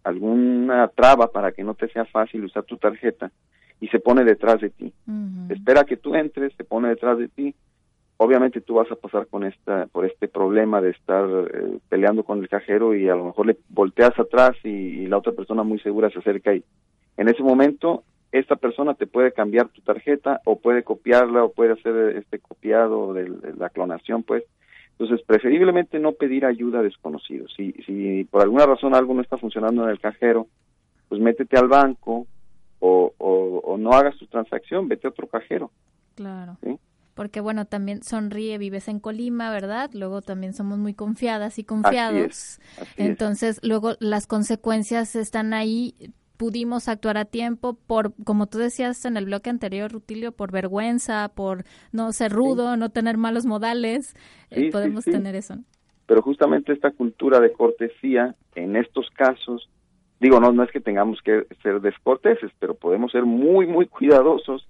alguna 0.03 0.89
traba 0.89 1.31
para 1.31 1.53
que 1.53 1.63
no 1.63 1.75
te 1.75 1.87
sea 1.87 2.05
fácil 2.05 2.47
usar 2.47 2.65
tu 2.65 2.79
tarjeta 2.79 3.31
y 3.81 3.87
se 3.91 4.01
pone 4.01 4.25
detrás 4.25 4.61
de 4.61 4.71
ti. 4.71 4.93
Espera 5.51 5.85
que 5.85 5.97
tú 5.97 6.17
entres, 6.17 6.53
se 6.57 6.65
pone 6.65 6.89
detrás 6.89 7.17
de 7.17 7.29
ti 7.29 7.55
obviamente 8.17 8.61
tú 8.61 8.75
vas 8.75 8.91
a 8.91 8.97
pasar 8.97 9.27
con 9.27 9.45
esta 9.45 9.87
por 9.87 10.05
este 10.05 10.29
problema 10.29 10.81
de 10.81 10.91
estar 10.91 11.27
eh, 11.29 11.79
peleando 11.89 12.25
con 12.25 12.41
el 12.41 12.49
cajero 12.49 12.95
y 12.95 13.09
a 13.09 13.17
lo 13.17 13.27
mejor 13.27 13.47
le 13.47 13.57
volteas 13.69 14.19
atrás 14.19 14.53
y, 14.65 15.07
la 15.07 15.19
otra 15.19 15.33
persona 15.33 15.63
muy 15.63 15.79
segura 15.81 16.11
se 16.11 16.19
acerca 16.19 16.55
y 16.55 16.65
en 17.17 17.29
ese 17.29 17.43
momento 17.43 18.05
esta 18.33 18.57
persona 18.57 18.95
te 18.95 19.07
puede 19.07 19.33
cambiar 19.33 19.69
tu 19.69 19.81
tarjeta 19.83 20.41
o 20.45 20.59
puede 20.59 20.83
copiarla 20.83 21.45
o 21.45 21.53
puede 21.53 21.73
hacer 21.73 22.17
este 22.17 22.39
copiado 22.39 23.13
de, 23.13 23.29
la 23.57 23.71
clonación 23.71 24.23
pues. 24.23 24.45
Entonces 24.99 25.25
preferiblemente 25.27 25.99
no 25.99 26.13
pedir 26.13 26.47
ayuda 26.47 26.79
a 26.79 26.83
desconocidos. 26.83 27.53
Si 27.57 27.73
si 27.85 28.25
por 28.25 28.43
alguna 28.43 28.67
razón 28.67 28.95
algo 28.95 29.13
no 29.13 29.23
está 29.23 29.37
funcionando 29.39 29.85
en 29.85 29.91
el 29.91 30.01
cajero 30.01 30.47
pues 31.09 31.21
métete 31.21 31.57
al 31.57 31.69
banco 31.69 32.27
o, 32.79 33.13
o, 33.19 33.61
o 33.65 33.77
no 33.77 33.91
hagas 33.91 34.17
tu 34.17 34.27
transacción 34.27 34.89
vete 34.89 35.07
a 35.07 35.11
otro 35.11 35.27
cajero. 35.27 35.71
Claro. 36.15 36.57
¿sí? 36.63 36.79
Porque 37.15 37.41
bueno, 37.41 37.65
también 37.65 38.03
sonríe, 38.03 38.59
vives 38.59 38.89
en 38.89 39.01
Colima, 39.01 39.51
¿verdad? 39.51 39.91
Luego 39.95 40.21
también 40.21 40.53
somos 40.53 40.79
muy 40.79 40.95
confiadas 40.95 41.59
y 41.59 41.65
confiados. 41.65 42.61
Entonces, 42.97 43.61
luego 43.63 43.95
las 44.01 44.27
consecuencias 44.27 45.17
están 45.17 45.55
ahí. 45.55 45.95
Pudimos 46.37 46.89
actuar 46.89 47.17
a 47.17 47.25
tiempo 47.25 47.75
por, 47.87 48.13
como 48.25 48.49
tú 48.49 48.59
decías 48.59 49.05
en 49.05 49.17
el 49.17 49.27
bloque 49.27 49.51
anterior, 49.51 49.93
Rutilio, 49.93 50.33
por 50.33 50.51
vergüenza, 50.51 51.31
por 51.33 51.65
no 51.93 52.13
ser 52.13 52.33
rudo, 52.33 52.77
no 52.77 52.91
tener 52.91 53.17
malos 53.17 53.47
modales. 53.47 54.17
Eh, 54.51 54.71
podemos 54.73 55.05
tener 55.05 55.37
eso. 55.37 55.59
Pero 56.07 56.21
justamente 56.23 56.73
esta 56.73 56.91
cultura 56.91 57.39
de 57.39 57.53
cortesía, 57.53 58.35
en 58.57 58.75
estos 58.75 59.09
casos, 59.11 59.71
digo, 60.21 60.41
no, 60.41 60.53
no 60.53 60.63
es 60.63 60.71
que 60.71 60.81
tengamos 60.81 61.21
que 61.23 61.47
ser 61.63 61.81
descorteses, 61.81 62.51
pero 62.59 62.75
podemos 62.75 63.13
ser 63.13 63.25
muy, 63.25 63.67
muy 63.67 63.87
cuidadosos 63.87 64.67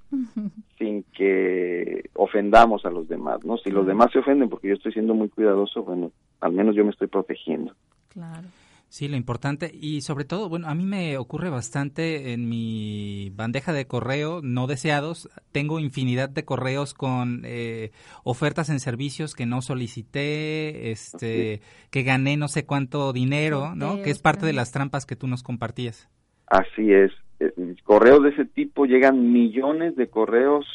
sin 0.78 1.04
que 1.14 2.10
ofendamos 2.14 2.84
a 2.84 2.90
los 2.90 3.08
demás, 3.08 3.44
¿no? 3.44 3.56
Si 3.58 3.70
los 3.70 3.86
demás 3.86 4.10
se 4.12 4.18
ofenden 4.18 4.48
porque 4.48 4.68
yo 4.68 4.74
estoy 4.74 4.92
siendo 4.92 5.14
muy 5.14 5.28
cuidadoso, 5.28 5.82
bueno, 5.82 6.10
al 6.40 6.52
menos 6.52 6.74
yo 6.74 6.84
me 6.84 6.90
estoy 6.90 7.08
protegiendo. 7.08 7.72
Claro. 8.08 8.48
Sí, 8.94 9.08
lo 9.08 9.16
importante 9.16 9.72
y 9.74 10.02
sobre 10.02 10.24
todo, 10.24 10.48
bueno, 10.48 10.68
a 10.68 10.74
mí 10.76 10.84
me 10.84 11.18
ocurre 11.18 11.50
bastante 11.50 12.32
en 12.32 12.48
mi 12.48 13.28
bandeja 13.34 13.72
de 13.72 13.88
correo 13.88 14.40
no 14.40 14.68
deseados. 14.68 15.28
Tengo 15.50 15.80
infinidad 15.80 16.28
de 16.28 16.44
correos 16.44 16.94
con 16.94 17.42
eh, 17.44 17.90
ofertas 18.22 18.70
en 18.70 18.78
servicios 18.78 19.34
que 19.34 19.46
no 19.46 19.62
solicité, 19.62 20.92
este, 20.92 21.60
que 21.90 22.04
gané 22.04 22.36
no 22.36 22.46
sé 22.46 22.66
cuánto 22.66 23.12
dinero, 23.12 23.74
¿no? 23.74 24.00
Que 24.00 24.10
es 24.10 24.20
parte 24.20 24.46
de 24.46 24.52
las 24.52 24.70
trampas 24.70 25.06
que 25.06 25.16
tú 25.16 25.26
nos 25.26 25.42
compartías. 25.42 26.08
Así 26.46 26.92
es. 26.92 27.10
Eh, 27.40 27.52
correos 27.82 28.22
de 28.22 28.28
ese 28.28 28.44
tipo 28.44 28.86
llegan 28.86 29.32
millones 29.32 29.96
de 29.96 30.06
correos 30.06 30.66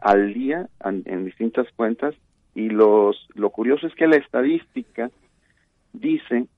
al 0.00 0.34
día 0.34 0.68
en, 0.84 1.04
en 1.06 1.24
distintas 1.24 1.68
cuentas 1.76 2.16
y 2.52 2.68
los 2.68 3.28
lo 3.34 3.50
curioso 3.50 3.86
es 3.86 3.94
que 3.94 4.08
la 4.08 4.16
estadística 4.16 5.12
dice 5.92 6.48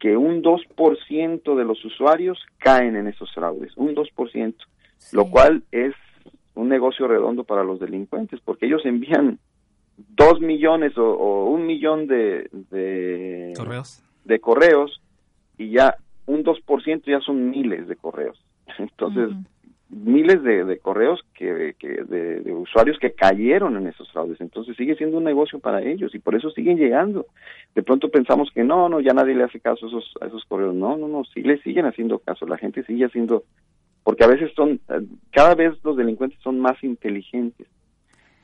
que 0.00 0.16
un 0.16 0.42
2% 0.42 1.54
de 1.56 1.64
los 1.64 1.84
usuarios 1.84 2.38
caen 2.58 2.96
en 2.96 3.06
esos 3.06 3.32
fraudes, 3.32 3.76
un 3.76 3.94
2%, 3.94 4.54
lo 5.12 5.30
cual 5.30 5.62
es 5.70 5.94
un 6.54 6.68
negocio 6.68 7.06
redondo 7.06 7.44
para 7.44 7.62
los 7.62 7.78
delincuentes, 7.78 8.40
porque 8.40 8.66
ellos 8.66 8.84
envían 8.84 9.38
dos 9.96 10.40
millones 10.40 10.96
o, 10.96 11.44
un 11.44 11.66
millón 11.66 12.06
de, 12.06 12.48
de, 12.70 13.52
correos. 13.56 14.02
de 14.24 14.40
correos 14.40 15.00
y 15.58 15.70
ya 15.70 15.96
un 16.26 16.42
2% 16.44 17.02
ya 17.04 17.20
son 17.20 17.50
miles 17.50 17.86
de 17.86 17.96
correos. 17.96 18.42
Entonces, 18.78 19.30
miles 19.90 20.42
de, 20.42 20.78
correos 20.78 21.20
que, 21.34 21.74
de, 21.82 22.52
usuarios 22.52 22.98
que 22.98 23.12
cayeron 23.12 23.76
en 23.76 23.88
esos 23.88 24.10
fraudes. 24.12 24.40
Entonces 24.40 24.76
sigue 24.76 24.94
siendo 24.94 25.18
un 25.18 25.24
negocio 25.24 25.58
para 25.58 25.82
ellos 25.82 26.14
y 26.14 26.20
por 26.20 26.34
eso 26.34 26.50
siguen 26.50 26.78
llegando. 26.78 27.26
De 27.74 27.82
pronto 27.82 28.08
pensamos 28.08 28.50
que 28.54 28.62
no, 28.62 28.88
no, 28.88 29.00
ya 29.00 29.12
nadie 29.12 29.34
le 29.34 29.44
hace 29.44 29.60
caso 29.60 29.86
a 29.86 29.88
esos, 29.88 30.14
a 30.20 30.26
esos 30.26 30.44
correos. 30.44 30.74
No, 30.74 30.96
no, 30.96 31.08
no, 31.08 31.24
sí 31.24 31.42
le 31.42 31.60
siguen 31.62 31.86
haciendo 31.86 32.20
caso. 32.20 32.46
La 32.46 32.56
gente 32.56 32.84
sigue 32.84 33.04
haciendo, 33.04 33.42
porque 34.04 34.24
a 34.24 34.28
veces 34.28 34.52
son, 34.54 34.80
cada 35.32 35.54
vez 35.54 35.74
los 35.82 35.96
delincuentes 35.96 36.38
son 36.40 36.60
más 36.60 36.82
inteligentes. 36.84 37.66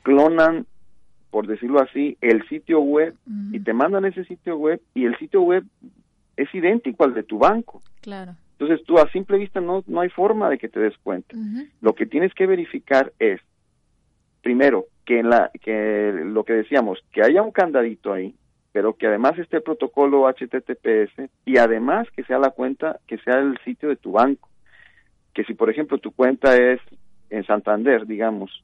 Clonan, 0.03 0.65
por 1.31 1.47
decirlo 1.47 1.81
así, 1.81 2.17
el 2.21 2.47
sitio 2.47 2.81
web 2.81 3.15
y 3.51 3.59
te 3.61 3.73
mandan 3.73 4.05
ese 4.05 4.25
sitio 4.25 4.57
web 4.57 4.81
y 4.93 5.05
el 5.05 5.17
sitio 5.17 5.41
web 5.41 5.63
es 6.35 6.53
idéntico 6.53 7.03
al 7.03 7.13
de 7.13 7.23
tu 7.23 7.39
banco. 7.39 7.81
Claro. 8.01 8.35
Entonces 8.59 8.83
tú 8.87 8.97
a 8.97 9.07
simple 9.11 9.37
vista 9.37 9.61
no, 9.61 9.83
no 9.85 10.01
hay 10.01 10.09
forma 10.09 10.49
de 10.49 10.57
que 10.57 10.67
te 10.67 10.79
des 10.79 10.97
cuenta. 10.97 11.37
Lo 11.79 11.93
que 11.93 12.07
tienes 12.07 12.33
que 12.33 12.47
verificar 12.47 13.13
es, 13.19 13.39
primero, 14.41 14.85
que, 15.05 15.19
en 15.19 15.29
la, 15.29 15.51
que 15.61 16.11
lo 16.25 16.43
que 16.43 16.53
decíamos, 16.53 16.97
que 17.11 17.21
haya 17.21 17.43
un 17.43 17.51
candadito 17.51 18.11
ahí, 18.11 18.33
pero 18.71 18.95
que 18.95 19.05
además 19.05 19.37
esté 19.37 19.57
el 19.57 19.63
protocolo 19.63 20.27
HTTPS 20.27 21.29
y 21.45 21.57
además 21.57 22.07
que 22.15 22.23
sea 22.23 22.39
la 22.39 22.49
cuenta, 22.49 22.99
que 23.05 23.19
sea 23.19 23.35
el 23.35 23.59
sitio 23.63 23.89
de 23.89 23.95
tu 23.95 24.13
banco. 24.13 24.49
Que 25.35 25.43
si, 25.43 25.53
por 25.53 25.69
ejemplo, 25.69 25.99
tu 25.99 26.11
cuenta 26.11 26.55
es 26.55 26.81
en 27.29 27.45
Santander, 27.45 28.07
digamos, 28.07 28.63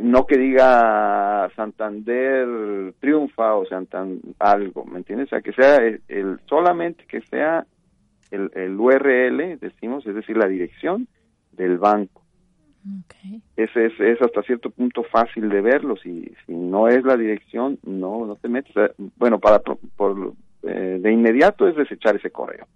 no 0.03 0.27
que 0.27 0.37
diga 0.37 1.51
Santander 1.55 2.93
triunfa 3.01 3.55
o 3.55 3.65
Santander 3.67 4.21
algo, 4.39 4.85
¿me 4.85 4.99
entiendes? 4.99 5.29
O 5.29 5.31
sea, 5.31 5.41
que 5.41 5.53
sea 5.53 5.77
el, 5.77 6.41
solamente 6.47 7.05
que 7.07 7.21
sea 7.23 7.65
el, 8.31 8.51
el, 8.55 8.79
URL, 8.79 9.59
decimos, 9.61 10.07
es 10.07 10.15
decir, 10.15 10.37
la 10.37 10.49
dirección 10.49 11.07
del 11.53 11.79
banco. 11.79 12.23
Ese 13.57 13.87
es, 13.87 14.01
es, 14.01 14.21
hasta 14.21 14.43
cierto 14.43 14.71
punto 14.71 15.05
fácil 15.05 15.49
de 15.49 15.61
verlo. 15.61 15.97
Si, 15.97 16.33
si 16.47 16.53
no 16.53 16.89
es 16.89 17.05
la 17.05 17.17
dirección, 17.17 17.79
no, 17.85 18.27
no 18.27 18.35
te 18.35 18.49
metes. 18.49 18.75
Bueno, 19.17 19.39
para 19.39 19.61
por, 19.61 20.33
eh, 20.65 20.99
de 21.01 21.13
inmediato 21.13 21.69
es 21.69 21.77
desechar 21.77 22.17
ese 22.17 22.31
correo. 22.31 22.67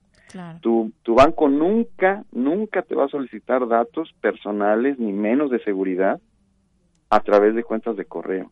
Tu, 0.61 0.93
tu 1.03 1.15
banco 1.15 1.49
nunca, 1.49 2.23
nunca 2.31 2.83
te 2.83 2.95
va 2.95 3.07
a 3.07 3.09
solicitar 3.09 3.67
datos 3.67 4.13
personales 4.21 4.99
ni 4.99 5.13
menos 5.13 5.51
de 5.51 5.61
seguridad 5.61 6.21
a 7.11 7.21
través 7.21 7.55
de 7.55 7.65
cuentas 7.65 7.97
de 7.97 8.05
correo. 8.05 8.51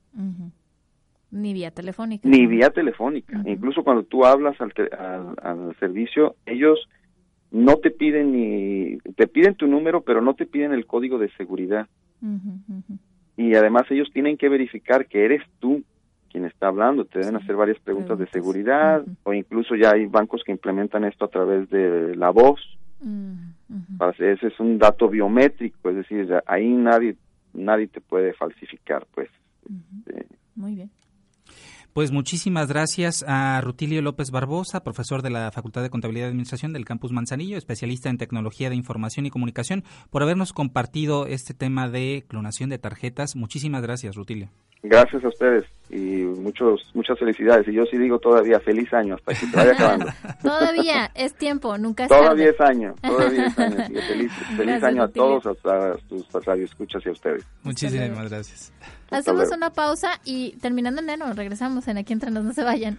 Ni 1.31 1.53
vía 1.53 1.71
telefónica. 1.71 2.29
Ni 2.29 2.47
vía 2.47 2.71
telefónica. 2.71 3.43
Incluso 3.45 3.83
cuando 3.83 4.05
tú 4.05 4.25
hablas 4.25 4.57
al, 4.61 4.73
al, 5.43 5.77
servicio, 5.81 6.37
ellos 6.47 6.89
no 7.51 7.77
te 7.77 7.91
piden 7.91 8.33
ni, 8.33 8.99
te 9.17 9.27
piden 9.27 9.55
tu 9.55 9.67
número, 9.67 10.03
pero 10.03 10.21
no 10.21 10.35
te 10.35 10.47
piden 10.47 10.73
el 10.73 10.87
código 10.87 11.19
de 11.19 11.31
seguridad. 11.31 11.89
Y 13.37 13.55
además 13.55 13.91
ellos 13.91 14.09
tienen 14.13 14.37
que 14.37 14.49
verificar 14.49 15.07
que 15.07 15.25
eres 15.25 15.43
tú 15.59 15.83
quien 16.31 16.47
está 16.47 16.67
hablando, 16.67 17.05
te 17.05 17.21
deben 17.21 17.37
hacer 17.37 17.55
varias 17.55 17.79
preguntas 17.79 18.19
de 18.19 18.27
seguridad 18.27 19.05
o 19.23 19.33
incluso 19.33 19.77
ya 19.77 19.93
hay 19.93 20.07
bancos 20.07 20.43
que 20.45 20.51
implementan 20.51 21.05
esto 21.05 21.27
a 21.27 21.29
través 21.29 21.71
de 21.71 22.17
la 22.17 22.31
voz. 22.31 22.61
Para 23.99 24.13
ese 24.13 24.49
es 24.49 24.59
un 24.59 24.79
dato 24.79 25.09
biométrico, 25.09 25.91
es 25.91 25.97
decir, 25.97 26.35
ahí 26.47 26.69
nadie 26.69 27.17
nadie 27.55 27.89
te 27.89 28.01
puede 28.01 28.35
falsificar, 28.35 29.07
pues. 29.15 29.31
Este, 30.07 30.27
Muy 30.55 30.75
bien. 30.75 30.91
Pues 31.95 32.11
muchísimas 32.11 32.67
gracias 32.67 33.25
a 33.29 33.61
Rutilio 33.61 34.03
López 34.03 34.33
Barbosa, 34.33 34.83
profesor 34.83 35.23
de 35.23 35.31
la 35.31 35.53
Facultad 35.53 35.81
de 35.81 35.91
Contabilidad 35.91 36.27
y 36.27 36.31
Administración 36.31 36.73
del 36.73 36.85
Campus 36.85 37.13
Manzanillo, 37.13 37.57
especialista 37.57 38.11
en 38.11 38.19
tecnología 38.19 38.69
de 38.69 38.75
información 38.75 39.27
y 39.27 39.31
comunicación, 39.31 39.85
por 40.11 40.25
habernos 40.25 40.53
compartido 40.53 41.27
este 41.27 41.55
tema 41.55 41.89
de 41.89 42.25
clonación 42.27 42.69
de 42.69 42.79
tarjetas. 42.79 43.37
Muchísimas 43.37 43.83
gracias, 43.83 44.17
Rutilio. 44.17 44.51
Gracias 44.87 45.25
a 45.25 45.29
ustedes 45.29 45.65
y 45.89 46.25
muchos 46.25 46.91
muchas 46.93 47.19
felicidades. 47.19 47.67
Y 47.69 47.73
yo 47.73 47.87
sí 47.87 47.97
digo 47.97 48.19
todavía 48.19 48.61
feliz 48.61 48.93
año 48.93 49.15
hasta 49.15 49.33
que 49.33 49.47
se 49.47 49.57
vaya 49.57 49.73
acabando. 49.73 50.07
todavía 50.43 51.11
es 51.15 51.33
tiempo, 51.35 51.79
nunca 51.79 52.05
es 52.05 52.11
Todavía 52.11 52.51
es 52.51 52.61
año, 52.61 52.95
todavía 53.03 53.47
es 53.47 53.59
año. 53.59 53.77
feliz, 54.09 54.33
feliz 54.59 54.83
año 54.83 55.05
a 55.05 55.09
todos, 55.09 55.47
a, 55.47 55.97
tus 56.07 56.31
radioescuchas 56.33 57.03
y 57.07 57.09
a 57.09 57.13
ustedes. 57.13 57.45
Muchísimas 57.63 58.31
gracias. 58.31 58.73
Hacemos 59.11 59.51
una 59.53 59.71
pausa 59.71 60.21
y 60.23 60.55
terminando 60.59 61.01
enero 61.01 61.33
regresamos 61.33 61.89
en 61.89 61.97
Aquí 61.97 62.13
Entre 62.13 62.31
Nos, 62.31 62.45
no 62.45 62.53
se 62.53 62.63
vayan. 62.63 62.99